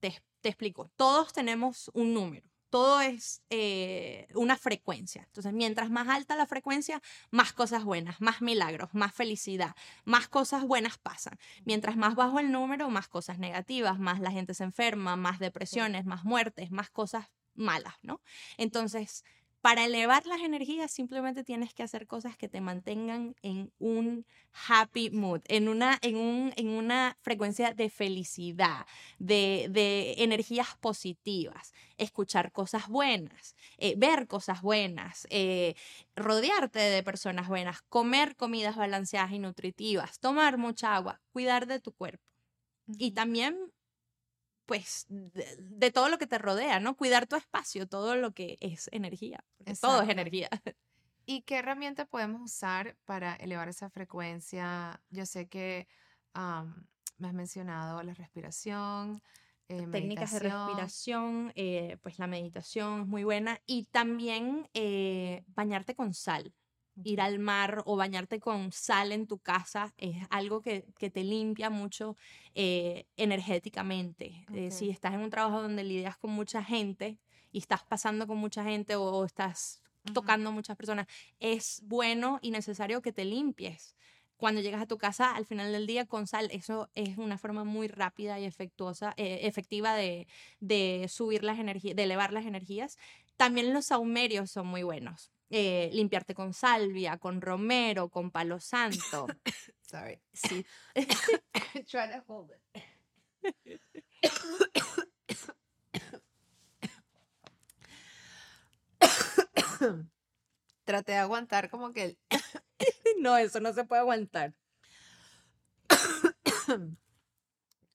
te, 0.00 0.20
te 0.40 0.48
explico, 0.48 0.90
todos 0.96 1.32
tenemos 1.32 1.90
un 1.94 2.14
número 2.14 2.48
todo 2.70 3.00
es 3.00 3.42
eh, 3.50 4.26
una 4.34 4.56
frecuencia. 4.56 5.22
Entonces, 5.24 5.52
mientras 5.52 5.90
más 5.90 6.08
alta 6.08 6.36
la 6.36 6.46
frecuencia, 6.46 7.00
más 7.30 7.52
cosas 7.52 7.84
buenas, 7.84 8.20
más 8.20 8.42
milagros, 8.42 8.90
más 8.92 9.14
felicidad, 9.14 9.74
más 10.04 10.28
cosas 10.28 10.64
buenas 10.64 10.98
pasan. 10.98 11.38
Mientras 11.64 11.96
más 11.96 12.14
bajo 12.14 12.38
el 12.40 12.52
número, 12.52 12.90
más 12.90 13.08
cosas 13.08 13.38
negativas, 13.38 13.98
más 13.98 14.20
la 14.20 14.30
gente 14.30 14.54
se 14.54 14.64
enferma, 14.64 15.16
más 15.16 15.38
depresiones, 15.38 16.04
más 16.04 16.24
muertes, 16.24 16.70
más 16.70 16.90
cosas 16.90 17.26
malas, 17.54 17.94
¿no? 18.02 18.20
Entonces, 18.56 19.24
para 19.68 19.84
elevar 19.84 20.24
las 20.24 20.40
energías 20.40 20.90
simplemente 20.90 21.44
tienes 21.44 21.74
que 21.74 21.82
hacer 21.82 22.06
cosas 22.06 22.38
que 22.38 22.48
te 22.48 22.62
mantengan 22.62 23.36
en 23.42 23.70
un 23.78 24.24
happy 24.66 25.10
mood, 25.10 25.42
en 25.46 25.68
una, 25.68 25.98
en 26.00 26.16
un, 26.16 26.54
en 26.56 26.70
una 26.70 27.18
frecuencia 27.20 27.74
de 27.74 27.90
felicidad, 27.90 28.86
de, 29.18 29.66
de 29.68 30.14
energías 30.24 30.68
positivas, 30.80 31.74
escuchar 31.98 32.50
cosas 32.50 32.88
buenas, 32.88 33.54
eh, 33.76 33.92
ver 33.98 34.26
cosas 34.26 34.62
buenas, 34.62 35.26
eh, 35.28 35.74
rodearte 36.16 36.78
de 36.78 37.02
personas 37.02 37.46
buenas, 37.46 37.82
comer 37.90 38.36
comidas 38.36 38.74
balanceadas 38.74 39.32
y 39.32 39.38
nutritivas, 39.38 40.18
tomar 40.18 40.56
mucha 40.56 40.96
agua, 40.96 41.20
cuidar 41.30 41.66
de 41.66 41.78
tu 41.78 41.92
cuerpo. 41.92 42.24
Y 42.86 43.10
también 43.10 43.67
pues, 44.68 45.06
de, 45.08 45.90
todo 45.90 46.10
lo 46.10 46.18
que 46.18 46.26
te 46.26 46.36
rodea, 46.36 46.78
¿no? 46.78 46.94
Cuidar 46.94 47.26
tu 47.26 47.36
espacio, 47.36 47.88
todo 47.88 48.16
lo 48.16 48.32
que 48.32 48.58
es 48.60 48.90
energía, 48.92 49.42
todo 49.80 50.02
es 50.02 50.10
energía. 50.10 50.50
¿Y 51.24 51.40
qué 51.42 51.56
herramienta 51.56 52.04
podemos 52.04 52.42
usar 52.42 52.94
para 53.06 53.34
elevar 53.36 53.70
esa 53.70 53.88
frecuencia? 53.88 55.00
Yo 55.08 55.24
sé 55.24 55.48
que 55.48 55.88
me 56.34 57.28
has 57.28 57.34
mencionado 57.34 58.02
la 58.02 58.12
respiración. 58.12 59.22
Eh, 59.70 59.86
técnicas 59.90 60.32
de 60.32 60.38
respiración, 60.40 61.52
eh, 61.54 61.96
pues 62.02 62.18
la 62.18 62.26
meditación 62.26 63.02
es 63.02 63.06
muy 63.06 63.24
buena 63.24 63.60
y 63.66 63.84
también 63.84 64.68
eh, 64.74 65.44
bañarte 65.48 65.94
con 65.94 66.12
sal 66.12 66.54
ir 67.04 67.20
al 67.20 67.38
mar 67.38 67.82
o 67.86 67.96
bañarte 67.96 68.40
con 68.40 68.72
sal 68.72 69.12
en 69.12 69.26
tu 69.26 69.38
casa 69.38 69.94
es 69.96 70.16
algo 70.30 70.60
que, 70.60 70.84
te 70.98 71.24
limpia 71.24 71.70
mucho 71.70 72.16
eh, 72.54 73.06
energéticamente. 73.16 74.44
Eh, 74.54 74.70
si 74.70 74.90
estás 74.90 75.14
en 75.14 75.20
un 75.20 75.30
trabajo 75.30 75.62
donde 75.62 75.84
lidias 75.84 76.16
con 76.16 76.30
mucha 76.30 76.62
gente 76.62 77.18
y 77.52 77.58
estás 77.58 77.82
pasando 77.84 78.26
con 78.26 78.38
mucha 78.38 78.64
gente 78.64 78.96
o, 78.96 79.24
estás 79.24 79.82
tocando 80.14 80.52
muchas 80.52 80.76
personas, 80.76 81.06
es 81.38 81.82
bueno 81.84 82.38
y 82.42 82.50
necesario 82.50 83.02
que 83.02 83.12
te 83.12 83.24
limpies. 83.24 83.96
Cuando 84.36 84.60
llegas 84.60 84.80
a 84.80 84.86
tu 84.86 84.98
casa 84.98 85.34
al 85.34 85.46
final 85.46 85.72
del 85.72 85.86
día 85.86 86.06
con 86.06 86.26
sal, 86.26 86.48
eso 86.52 86.88
es 86.94 87.18
una 87.18 87.38
forma 87.38 87.64
muy 87.64 87.88
rápida 87.88 88.38
y 88.38 88.44
efectuosa, 88.44 89.12
eh, 89.16 89.40
efectiva 89.42 89.94
de, 89.94 90.28
de 90.60 91.06
subir 91.08 91.42
las 91.42 91.58
energías, 91.58 91.96
de 91.96 92.04
elevar 92.04 92.32
las 92.32 92.46
energías. 92.46 92.98
También 93.36 93.74
los 93.74 93.86
saumerios 93.86 94.50
son 94.50 94.68
muy 94.68 94.84
buenos 94.84 95.32
eh, 95.50 95.90
limpiarte 95.92 96.34
con 96.34 96.52
salvia, 96.52 97.18
con 97.18 97.40
romero, 97.40 98.08
con 98.08 98.30
palo 98.30 98.58
santo. 98.60 99.26
Sorry. 99.80 100.20
Sí. 100.32 100.64
Try 101.86 102.08
to 102.08 102.22
hold 102.26 102.50
it. 102.50 102.60
Traté 110.84 111.12
de 111.12 111.18
aguantar 111.18 111.70
como 111.70 111.92
que 111.92 112.16
no, 113.20 113.36
eso 113.36 113.60
no 113.60 113.72
se 113.72 113.84
puede 113.84 114.00
aguantar. 114.00 114.54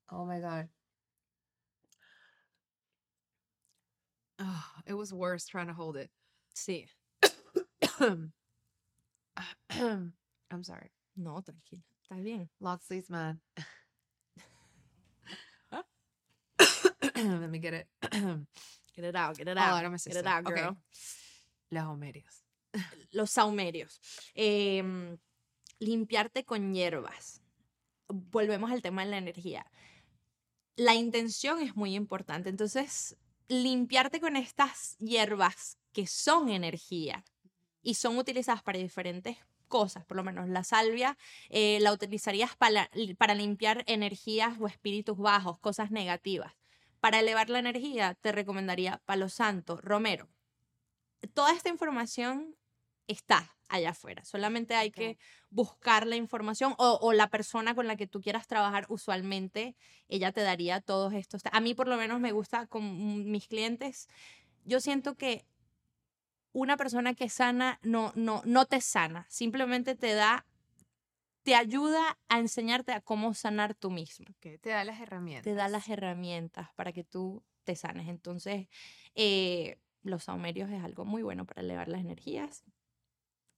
oh 0.10 0.26
my 0.26 0.40
god. 0.40 0.70
Oh, 4.40 4.66
it 4.86 4.94
was 4.94 5.14
worse 5.14 5.46
trying 5.46 5.68
to 5.68 5.74
hold 5.74 5.96
it. 5.98 6.10
Sí. 6.56 6.88
I'm 10.52 10.64
sorry. 10.64 10.92
No, 11.16 11.42
tranquila. 11.42 11.84
Está 12.02 12.16
bien. 12.22 12.50
Lots 12.60 12.86
sleeves, 12.86 13.10
man. 13.10 13.40
Let 17.16 17.50
me 17.50 17.60
get 17.60 17.74
it. 17.74 17.88
get 18.96 19.06
it 19.06 19.16
out, 19.16 19.38
get 19.38 19.48
it 19.48 19.58
out. 19.58 19.82
get 20.04 20.16
it 20.16 20.28
out, 20.28 20.44
girl. 20.44 20.78
Los 21.70 21.84
saumerios. 21.84 22.44
Los 23.12 23.32
saumerios. 23.32 24.02
Em, 24.36 25.18
limpiarte 25.80 26.44
con 26.44 26.74
hierbas. 26.74 27.42
Volvemos 28.08 28.72
al 28.72 28.82
tema 28.82 29.06
de 29.06 29.12
la 29.12 29.18
energía. 29.18 29.66
La 30.76 30.96
intención 30.96 31.62
es 31.62 31.76
muy 31.76 31.96
importante. 31.96 32.50
Entonces, 32.50 33.16
limpiarte 33.48 34.20
con 34.20 34.36
estas 34.36 34.98
hierbas 34.98 35.78
que 35.94 36.08
son 36.08 36.50
energía 36.50 37.24
y 37.84 37.96
son 37.96 38.18
utilizadas 38.18 38.64
para 38.64 38.80
diferentes 38.80 39.38
cosas, 39.68 40.06
por 40.06 40.18
lo 40.18 40.24
menos 40.24 40.48
la 40.50 40.64
salvia 40.64 41.18
eh, 41.50 41.80
la 41.82 41.92
utilizarías 41.92 42.56
para, 42.56 42.90
para 43.18 43.36
limpiar 43.36 43.84
energías 43.88 44.56
o 44.60 44.68
espíritus 44.68 45.18
bajos, 45.18 45.60
cosas 45.60 45.92
negativas. 45.92 46.54
Para 47.00 47.20
elevar 47.20 47.50
la 47.50 47.60
energía 47.60 48.16
te 48.16 48.32
recomendaría 48.32 49.02
palo 49.06 49.30
santo, 49.30 49.80
romero. 49.82 50.30
Toda 51.34 51.54
esta 51.54 51.70
información 51.70 52.56
está 53.08 53.56
allá 53.68 53.90
afuera. 53.90 54.24
Solamente 54.24 54.76
hay 54.76 54.92
que 54.92 55.18
buscar 55.50 56.06
la 56.06 56.16
información 56.16 56.76
o, 56.78 57.00
o, 57.02 57.12
la 57.12 57.30
persona 57.30 57.76
con 57.76 57.88
la 57.88 57.96
que 57.96 58.08
tú 58.08 58.22
quieras 58.22 58.48
trabajar. 58.48 58.86
Usualmente 58.90 59.76
ella 60.08 60.32
te 60.32 60.42
daría 60.42 60.80
todos 60.80 61.14
estos. 61.14 61.42
A 61.52 61.60
mí 61.60 61.74
por 61.74 61.88
lo 61.88 61.98
menos 61.98 62.20
me 62.20 62.32
gusta 62.32 62.68
con 62.68 63.32
mis 63.32 63.48
clientes. 63.48 64.08
Yo 64.64 64.80
siento 64.80 65.16
que 65.16 65.46
una 66.54 66.78
persona 66.78 67.16
que 67.16 67.30
sana 67.30 67.80
no, 67.84 68.14
no, 68.16 68.42
no 68.46 68.66
te 68.66 68.80
sana, 68.80 69.26
simplemente 69.30 69.96
te 69.96 70.14
da, 70.14 70.46
te 71.42 71.56
ayuda 71.56 72.18
a 72.30 72.40
enseñarte 72.40 72.94
a 72.94 73.02
cómo 73.02 73.34
sanar 73.34 73.74
tú 73.74 73.92
mismo. 73.92 74.28
te 74.40 74.70
da 74.70 74.84
las 74.86 75.02
herramientas. 75.02 75.44
Te 75.44 75.56
da 75.56 75.68
las 75.68 75.90
herramientas 75.90 76.70
para 76.76 76.94
que 76.94 77.04
tú 77.04 77.44
te 77.64 77.76
sanes. 77.76 78.08
Entonces, 78.08 78.68
eh, 79.16 79.80
los 80.04 80.26
saumerios 80.26 80.70
es 80.70 80.84
algo 80.84 81.06
muy 81.06 81.24
bueno 81.24 81.46
para 81.46 81.62
elevar 81.62 81.88
las 81.88 82.02
energías. 82.02 82.64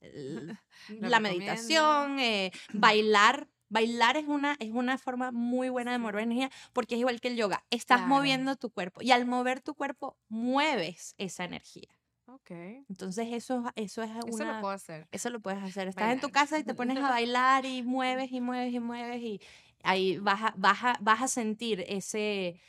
la 1.00 1.20
meditación, 1.20 2.20
eh, 2.20 2.52
bailar. 2.74 3.50
Bailar 3.68 4.16
es 4.16 4.28
una, 4.28 4.56
es 4.60 4.72
una 4.72 4.98
forma 5.00 5.32
muy 5.32 5.70
buena 5.70 5.92
de 5.92 5.98
mover 5.98 6.20
energía 6.20 6.52
porque 6.72 6.96
es 6.96 7.00
igual 7.00 7.20
que 7.20 7.30
el 7.30 7.36
yoga. 7.36 7.66
Estás 7.72 8.08
moviendo 8.08 8.56
tu 8.56 8.70
cuerpo 8.70 9.02
y 9.02 9.12
al 9.12 9.26
mover 9.26 9.60
tu 9.60 9.74
cuerpo 9.74 10.18
mueves 10.30 11.16
esa 11.18 11.44
energía. 11.44 11.90
Ok. 12.36 12.52
Entonces 12.90 13.28
eso, 13.32 13.64
eso 13.76 14.04
es 14.04 14.12
Eso 14.26 14.46
lo 14.46 14.56
una... 14.56 14.60
puedo 14.62 14.74
hacer. 14.74 15.08
Eso 15.12 15.30
lo 15.30 15.40
puedes 15.40 15.62
hacer. 15.64 15.88
Estás 15.88 16.12
en 16.14 16.20
tu 16.20 16.28
Bailar. 16.28 16.32
casa 16.32 16.60
y 16.60 16.64
te 16.64 16.74
pones 16.76 16.98
a 16.98 17.10
bailar 17.10 17.66
y 17.66 17.84
mueves 17.84 18.32
y 18.32 18.42
mueves 18.42 18.74
y 18.74 18.80
mueves 18.80 19.22
y 19.22 19.42
ahí 19.84 20.18
vas 20.20 20.42
a, 20.44 20.54
vas 20.58 20.84
a, 20.84 20.98
vas 21.02 21.22
a 21.24 21.28
sentir 21.28 21.84
ese, 21.88 22.60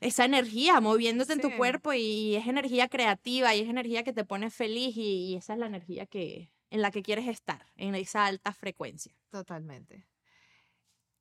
esa 0.00 0.24
energía 0.24 0.80
moviéndote 0.80 1.32
en 1.32 1.40
tu 1.40 1.48
Sí. 1.48 1.56
cuerpo 1.56 1.92
y 1.92 2.36
es 2.36 2.46
energía 2.46 2.88
creativa 2.88 3.54
y 3.54 3.60
es 3.62 3.68
energía 3.68 4.04
que 4.04 4.12
te 4.12 4.24
pone 4.24 4.50
feliz 4.50 4.96
y, 4.96 5.32
y 5.32 5.36
esa 5.36 5.54
es 5.54 5.58
la 5.58 5.66
energía 5.66 6.06
que, 6.06 6.52
en 6.70 6.82
la 6.82 6.90
que 6.90 7.02
quieres 7.02 7.26
estar, 7.28 7.66
en 7.76 7.94
esa 7.94 8.26
alta 8.26 8.52
frecuencia. 8.52 9.14
Totalmente. 9.30 10.06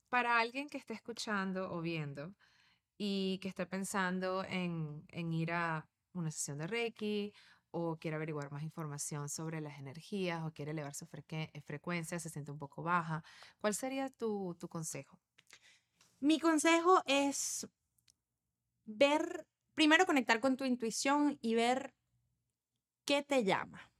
Para 0.10 0.39
alguien 0.39 0.70
que 0.70 0.78
esté 0.78 0.94
escuchando 0.94 1.72
o 1.72 1.82
viendo 1.82 2.34
y 2.98 3.39
que 3.41 3.50
esté 3.50 3.65
pensando 3.65 4.44
en, 4.46 5.04
en 5.10 5.34
ir 5.34 5.52
a 5.52 5.88
una 6.19 6.32
sesión 6.32 6.58
de 6.58 6.67
Reiki 6.67 7.34
o 7.71 7.97
quiere 7.97 8.15
averiguar 8.15 8.51
más 8.51 8.63
información 8.63 9.28
sobre 9.28 9.60
las 9.60 9.78
energías 9.80 10.43
o 10.45 10.51
quiere 10.51 10.71
elevar 10.71 10.95
su 10.95 11.08
eh, 11.30 11.62
frecuencia, 11.65 12.19
se 12.19 12.30
siente 12.30 12.51
un 12.51 12.58
poco 12.58 12.84
baja, 12.84 13.23
¿cuál 13.60 13.73
sería 13.75 14.10
tu, 14.10 14.56
tu 14.58 14.69
consejo? 14.69 15.19
Mi 16.21 16.39
consejo 16.39 17.04
es 17.06 17.67
ver, 18.86 19.45
primero 19.73 20.06
conectar 20.06 20.39
con 20.39 20.56
tu 20.56 20.63
intuición 20.63 21.38
y 21.41 21.56
ver 21.56 21.93
qué 23.04 23.23
te 23.23 23.43
llama. 23.43 23.91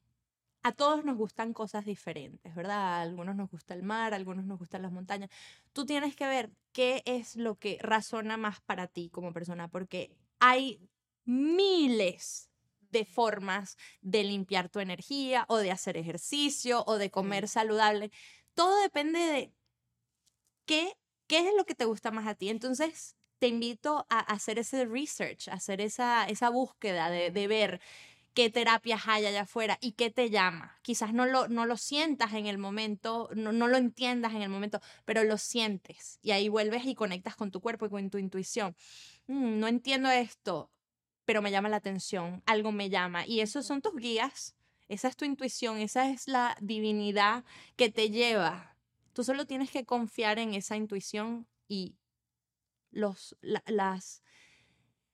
A 0.64 0.72
todos 0.72 1.06
nos 1.06 1.18
gustan 1.18 1.54
cosas 1.54 1.86
diferentes, 1.86 2.56
¿verdad? 2.56 2.78
A 2.78 3.02
algunos 3.02 3.36
nos 3.36 3.52
gusta 3.52 3.74
el 3.74 3.84
mar, 3.84 4.14
a 4.14 4.16
algunos 4.16 4.46
nos 4.46 4.58
gustan 4.58 4.82
las 4.82 4.92
montañas. 4.92 5.30
Tú 5.74 5.86
tienes 5.86 6.16
que 6.16 6.28
ver 6.28 6.52
qué 6.72 7.04
es 7.06 7.36
lo 7.36 7.60
que 7.60 7.78
razona 7.82 8.38
más 8.38 8.62
para 8.62 8.88
ti 8.88 9.10
como 9.10 9.32
persona, 9.32 9.68
porque 9.68 10.18
hay 10.40 10.82
miles 11.26 12.50
de 12.92 13.06
formas 13.06 13.78
de 14.02 14.24
limpiar 14.24 14.70
tu 14.70 14.80
energía 14.80 15.46
o 15.50 15.58
de 15.58 15.72
hacer 15.72 15.98
ejercicio 15.98 16.84
o 16.88 16.98
de 16.98 17.12
comer 17.12 17.48
saludable. 17.48 18.12
Todo 18.56 18.82
depende 18.82 19.20
de 19.20 19.54
qué, 20.66 20.94
qué 21.28 21.40
es 21.50 21.56
lo 21.58 21.66
que 21.66 21.76
te 21.76 21.86
gusta 21.86 22.12
más 22.12 22.28
a 22.28 22.36
ti. 22.36 22.50
Entonces, 22.50 23.16
te 23.40 23.48
invito 23.48 24.06
a 24.10 24.20
hacer 24.20 24.60
ese 24.60 24.86
research, 24.86 25.50
a 25.50 25.54
hacer 25.54 25.82
esa, 25.82 26.26
esa 26.26 26.50
búsqueda 26.50 27.10
de, 27.10 27.32
de 27.32 27.48
ver 27.48 27.82
qué 28.36 28.52
terapias 28.52 29.04
hay 29.08 29.26
allá 29.26 29.44
afuera 29.44 29.80
y 29.82 29.94
qué 29.94 30.12
te 30.12 30.30
llama. 30.30 30.80
Quizás 30.84 31.14
no 31.16 31.26
lo, 31.26 31.50
no 31.50 31.66
lo 31.66 31.78
sientas 31.78 32.34
en 32.36 32.48
el 32.48 32.60
momento, 32.60 33.30
no, 33.36 33.52
no 33.54 33.68
lo 33.70 33.78
entiendas 33.78 34.36
en 34.36 34.44
el 34.44 34.50
momento, 34.50 34.82
pero 35.06 35.26
lo 35.26 35.40
sientes 35.40 36.20
y 36.22 36.32
ahí 36.34 36.50
vuelves 36.50 36.86
y 36.86 36.96
conectas 36.96 37.36
con 37.38 37.52
tu 37.52 37.62
cuerpo 37.62 37.88
y 37.88 37.92
con 37.92 38.12
tu 38.12 38.20
intuición. 38.20 38.76
"Mm, 39.28 39.60
no 39.60 39.68
entiendo 39.68 40.10
esto, 40.12 40.72
pero 41.26 41.42
me 41.42 41.52
llama 41.52 41.70
la 41.70 41.78
atención, 41.78 42.42
algo 42.46 42.72
me 42.72 42.90
llama. 42.90 43.26
Y 43.26 43.42
esos 43.42 43.66
son 43.66 43.82
tus 43.82 43.96
guías, 43.96 44.56
esa 44.88 45.08
es 45.08 45.16
tu 45.18 45.26
intuición, 45.26 45.78
esa 45.80 46.10
es 46.10 46.28
la 46.28 46.56
divinidad 46.62 47.44
que 47.76 47.90
te 47.90 48.10
lleva. 48.10 48.76
Tú 49.14 49.24
solo 49.24 49.46
tienes 49.46 49.72
que 49.72 49.86
confiar 49.86 50.40
en 50.40 50.54
esa 50.54 50.76
intuición 50.76 51.48
y 51.68 51.96
los, 52.92 53.36
la- 53.42 53.64
las, 53.66 54.22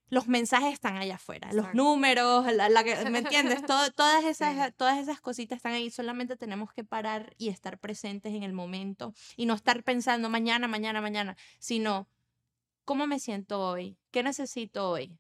los 0.09 0.27
mensajes 0.27 0.73
están 0.73 0.97
allá 0.97 1.15
afuera, 1.15 1.53
los 1.53 1.73
números, 1.73 2.45
la, 2.53 2.67
la 2.67 2.83
que- 2.83 3.09
¿me 3.09 3.19
entiendes? 3.19 3.61
Todo- 3.65 3.91
todas, 3.91 4.23
esas, 4.25 4.67
Sí. 4.67 4.73
todas 4.75 4.97
esas 4.99 5.21
cositas 5.21 5.57
están 5.57 5.73
ahí, 5.73 5.89
solamente 5.89 6.35
tenemos 6.35 6.73
que 6.73 6.83
parar 6.83 7.33
y 7.37 7.47
estar 7.49 7.79
presentes 7.79 8.33
en 8.33 8.43
el 8.43 8.53
momento 8.53 9.13
y 9.37 9.45
no 9.45 9.53
estar 9.53 9.83
pensando 9.83 10.29
mañana, 10.29 10.67
mañana, 10.67 10.99
mañana, 11.01 11.37
sino 11.59 12.07
cómo 12.83 13.07
me 13.07 13.19
siento 13.19 13.61
hoy, 13.61 13.97
qué 14.11 14.21
necesito 14.23 14.89
hoy. 14.89 15.17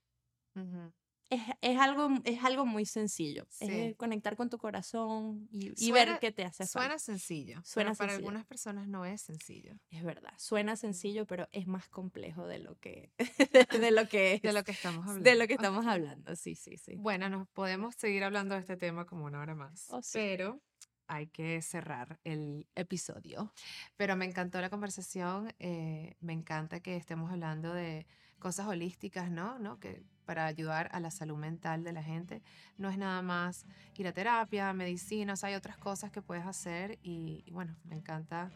Es, 1.29 1.41
es 1.61 1.79
algo, 1.79 2.09
es 2.25 2.43
algo 2.43 2.65
muy 2.65 2.85
sencillo, 2.85 3.45
Sí. 3.49 3.67
es 3.69 3.95
conectar 3.95 4.35
con 4.35 4.49
tu 4.49 4.57
corazón 4.57 5.47
y, 5.49 5.69
y 5.81 5.89
Suena- 5.91 6.11
ver 6.11 6.19
qué 6.19 6.33
te 6.33 6.43
hace 6.43 6.65
Suena 6.67 6.89
falta. 6.89 6.99
sencillo, 6.99 7.61
Suena 7.63 7.91
pero 7.91 7.97
para 7.99 8.09
sencillo. 8.11 8.27
algunas 8.27 8.45
personas 8.45 8.89
no 8.89 9.05
es 9.05 9.21
sencillo. 9.21 9.75
Es 9.91 10.03
verdad, 10.03 10.33
suena 10.37 10.75
sencillo, 10.75 11.25
pero 11.25 11.47
es 11.53 11.67
más 11.67 11.87
complejo 11.87 12.47
de 12.47 12.59
lo 12.59 12.75
que, 12.79 13.13
de 13.87 13.91
lo 13.91 14.09
que 14.09 14.33
es, 14.33 14.41
De 14.41 14.51
lo 14.51 14.65
que 14.65 14.71
estamos 14.73 15.03
hablando. 15.07 15.29
de 15.29 15.35
lo 15.37 15.47
que 15.47 15.53
estamos 15.53 15.85
hablando. 15.87 16.35
Sí, 16.35 16.55
sí, 16.55 16.75
sí. 16.77 16.95
Bueno, 16.97 17.29
nos 17.29 17.47
podemos 17.47 17.95
seguir 17.95 18.25
hablando 18.25 18.55
de 18.55 18.59
este 18.61 18.75
tema 18.75 19.05
como 19.05 19.23
una 19.23 19.39
hora 19.39 19.55
más, 19.55 19.87
Oh, 19.89 20.01
sí. 20.01 20.11
pero 20.13 20.61
hay 21.07 21.27
que 21.27 21.61
cerrar 21.61 22.19
el 22.25 22.67
episodio. 22.75 23.53
Pero 23.95 24.17
me 24.17 24.25
encantó 24.25 24.59
la 24.59 24.69
conversación, 24.69 25.53
eh, 25.59 26.17
me 26.19 26.33
encanta 26.33 26.81
que 26.81 26.97
estemos 26.97 27.31
hablando 27.31 27.73
de 27.73 28.05
cosas 28.41 28.67
holísticas, 28.67 29.31
¿no? 29.31 29.57
¿no? 29.59 29.79
Que 29.79 30.03
para 30.25 30.45
ayudar 30.45 30.89
a 30.91 30.99
la 30.99 31.11
salud 31.11 31.37
mental 31.37 31.83
de 31.83 31.93
la 31.93 32.03
gente 32.03 32.41
no 32.77 32.89
es 32.89 32.97
nada 32.97 33.21
más 33.21 33.65
ir 33.97 34.07
a 34.07 34.11
terapia, 34.13 34.73
medicina, 34.73 35.33
o 35.33 35.35
sea, 35.35 35.47
hay 35.49 35.55
otras 35.55 35.77
cosas 35.77 36.11
que 36.11 36.21
puedes 36.21 36.45
hacer 36.45 36.99
y, 37.03 37.43
y 37.45 37.51
bueno, 37.51 37.75
me 37.85 37.95
encanta 37.95 38.51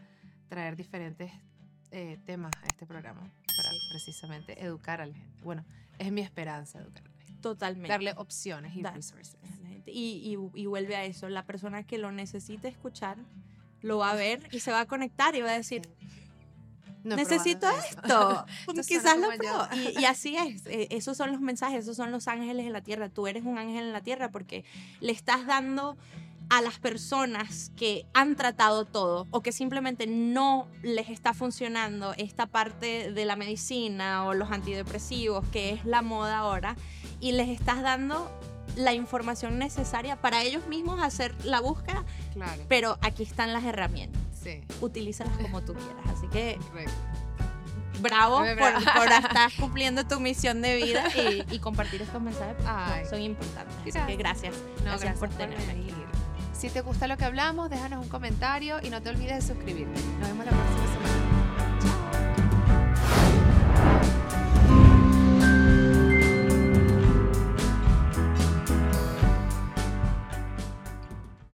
traer 0.48 0.76
diferentes 0.76 1.32
eh, 1.92 2.18
temas 2.26 2.52
a 2.62 2.66
este 2.66 2.84
programa 2.86 3.20
para 3.56 3.70
Sí. 3.70 3.78
precisamente 3.90 4.62
educar 4.64 5.00
a 5.00 5.06
la 5.06 5.14
gente. 5.14 5.42
Bueno, 5.42 5.64
es 5.98 6.12
mi 6.12 6.20
esperanza 6.20 6.78
educar 6.80 7.04
a 7.06 7.08
la 7.10 7.22
gente 7.24 7.40
Totalmente. 7.42 7.88
darle 7.88 8.12
opciones 8.16 8.74
y 8.76 8.82
Dar- 8.82 8.94
resources. 8.94 9.36
a 9.42 9.62
la 9.62 9.68
gente. 9.68 9.90
Y, 9.92 10.36
y, 10.54 10.60
y 10.62 10.66
vuelve 10.66 10.96
a 10.96 11.04
eso, 11.04 11.28
la 11.28 11.44
persona 11.44 11.84
que 11.84 11.96
lo 11.98 12.10
necesite 12.12 12.68
escuchar 12.68 13.16
lo 13.82 13.98
va 13.98 14.10
a 14.10 14.14
ver 14.14 14.48
y 14.52 14.60
se 14.60 14.72
va 14.72 14.80
a 14.80 14.86
conectar 14.86 15.34
y 15.36 15.42
va 15.42 15.50
a 15.50 15.56
decir, 15.56 15.82
No 17.06 17.16
necesito 17.16 17.68
esto, 17.70 18.44
quizás 18.86 19.18
lo 19.18 19.28
pruebo. 19.28 19.68
Y, 19.74 20.00
y 20.00 20.04
así 20.04 20.36
es, 20.36 20.66
eh, 20.66 20.88
esos 20.90 21.16
son 21.16 21.32
los 21.32 21.40
mensajes, 21.40 21.84
esos 21.84 21.96
son 21.96 22.10
los 22.10 22.28
ángeles 22.28 22.66
en 22.66 22.72
la 22.72 22.80
tierra, 22.82 23.08
tú 23.08 23.26
eres 23.26 23.44
un 23.44 23.58
ángel 23.58 23.84
en 23.84 23.92
la 23.92 24.02
tierra 24.02 24.30
porque 24.30 24.64
le 25.00 25.12
estás 25.12 25.46
dando 25.46 25.96
a 26.48 26.62
las 26.62 26.78
personas 26.78 27.72
que 27.76 28.06
han 28.14 28.36
tratado 28.36 28.84
todo 28.84 29.26
o 29.30 29.42
que 29.42 29.52
simplemente 29.52 30.06
no 30.06 30.68
les 30.82 31.08
está 31.08 31.34
funcionando 31.34 32.14
esta 32.16 32.46
parte 32.46 33.12
de 33.12 33.24
la 33.24 33.36
medicina 33.36 34.24
o 34.24 34.34
los 34.34 34.50
antidepresivos, 34.50 35.46
que 35.48 35.70
es 35.70 35.84
la 35.84 36.02
moda 36.02 36.38
ahora, 36.38 36.76
y 37.20 37.32
les 37.32 37.48
estás 37.48 37.82
dando 37.82 38.30
la 38.76 38.92
información 38.92 39.58
necesaria 39.58 40.16
para 40.16 40.42
ellos 40.42 40.66
mismos 40.66 41.00
hacer 41.00 41.34
la 41.44 41.60
búsqueda, 41.60 42.04
Claro, 42.34 42.62
pero 42.68 42.98
aquí 43.00 43.22
están 43.22 43.52
las 43.52 43.64
herramientas. 43.64 44.25
Sí. 44.46 44.60
Utilízalas 44.80 45.36
como 45.38 45.62
tú 45.62 45.74
quieras. 45.74 46.06
Así 46.16 46.28
que 46.28 46.58
bravo 48.00 48.38
por, 48.38 48.56
bravo. 48.56 48.84
por 48.94 49.12
estar 49.12 49.50
cumpliendo 49.58 50.06
tu 50.06 50.20
misión 50.20 50.62
de 50.62 50.76
vida 50.76 51.04
y, 51.16 51.54
y 51.54 51.58
compartir 51.58 52.02
estos 52.02 52.20
mensajes. 52.20 52.56
Ay. 52.66 53.04
son 53.06 53.20
importantes. 53.20 53.96
Así 53.96 54.06
que 54.06 54.16
gracias. 54.16 54.54
No, 54.78 54.92
gracias, 54.92 55.18
por 55.18 55.28
tenerme 55.30 55.72
aquí. 55.72 55.92
Si 56.52 56.70
te 56.70 56.80
gusta 56.80 57.06
lo 57.06 57.18
que 57.18 57.24
hablamos, 57.24 57.68
déjanos 57.68 58.02
un 58.02 58.08
comentario 58.08 58.78
y 58.82 58.88
no 58.88 59.02
te 59.02 59.10
olvides 59.10 59.46
de 59.46 59.54
suscribirte. 59.54 60.00
Nos 60.20 60.28
vemos 60.28 60.46
la 60.46 60.52
próxima. 60.52 61.25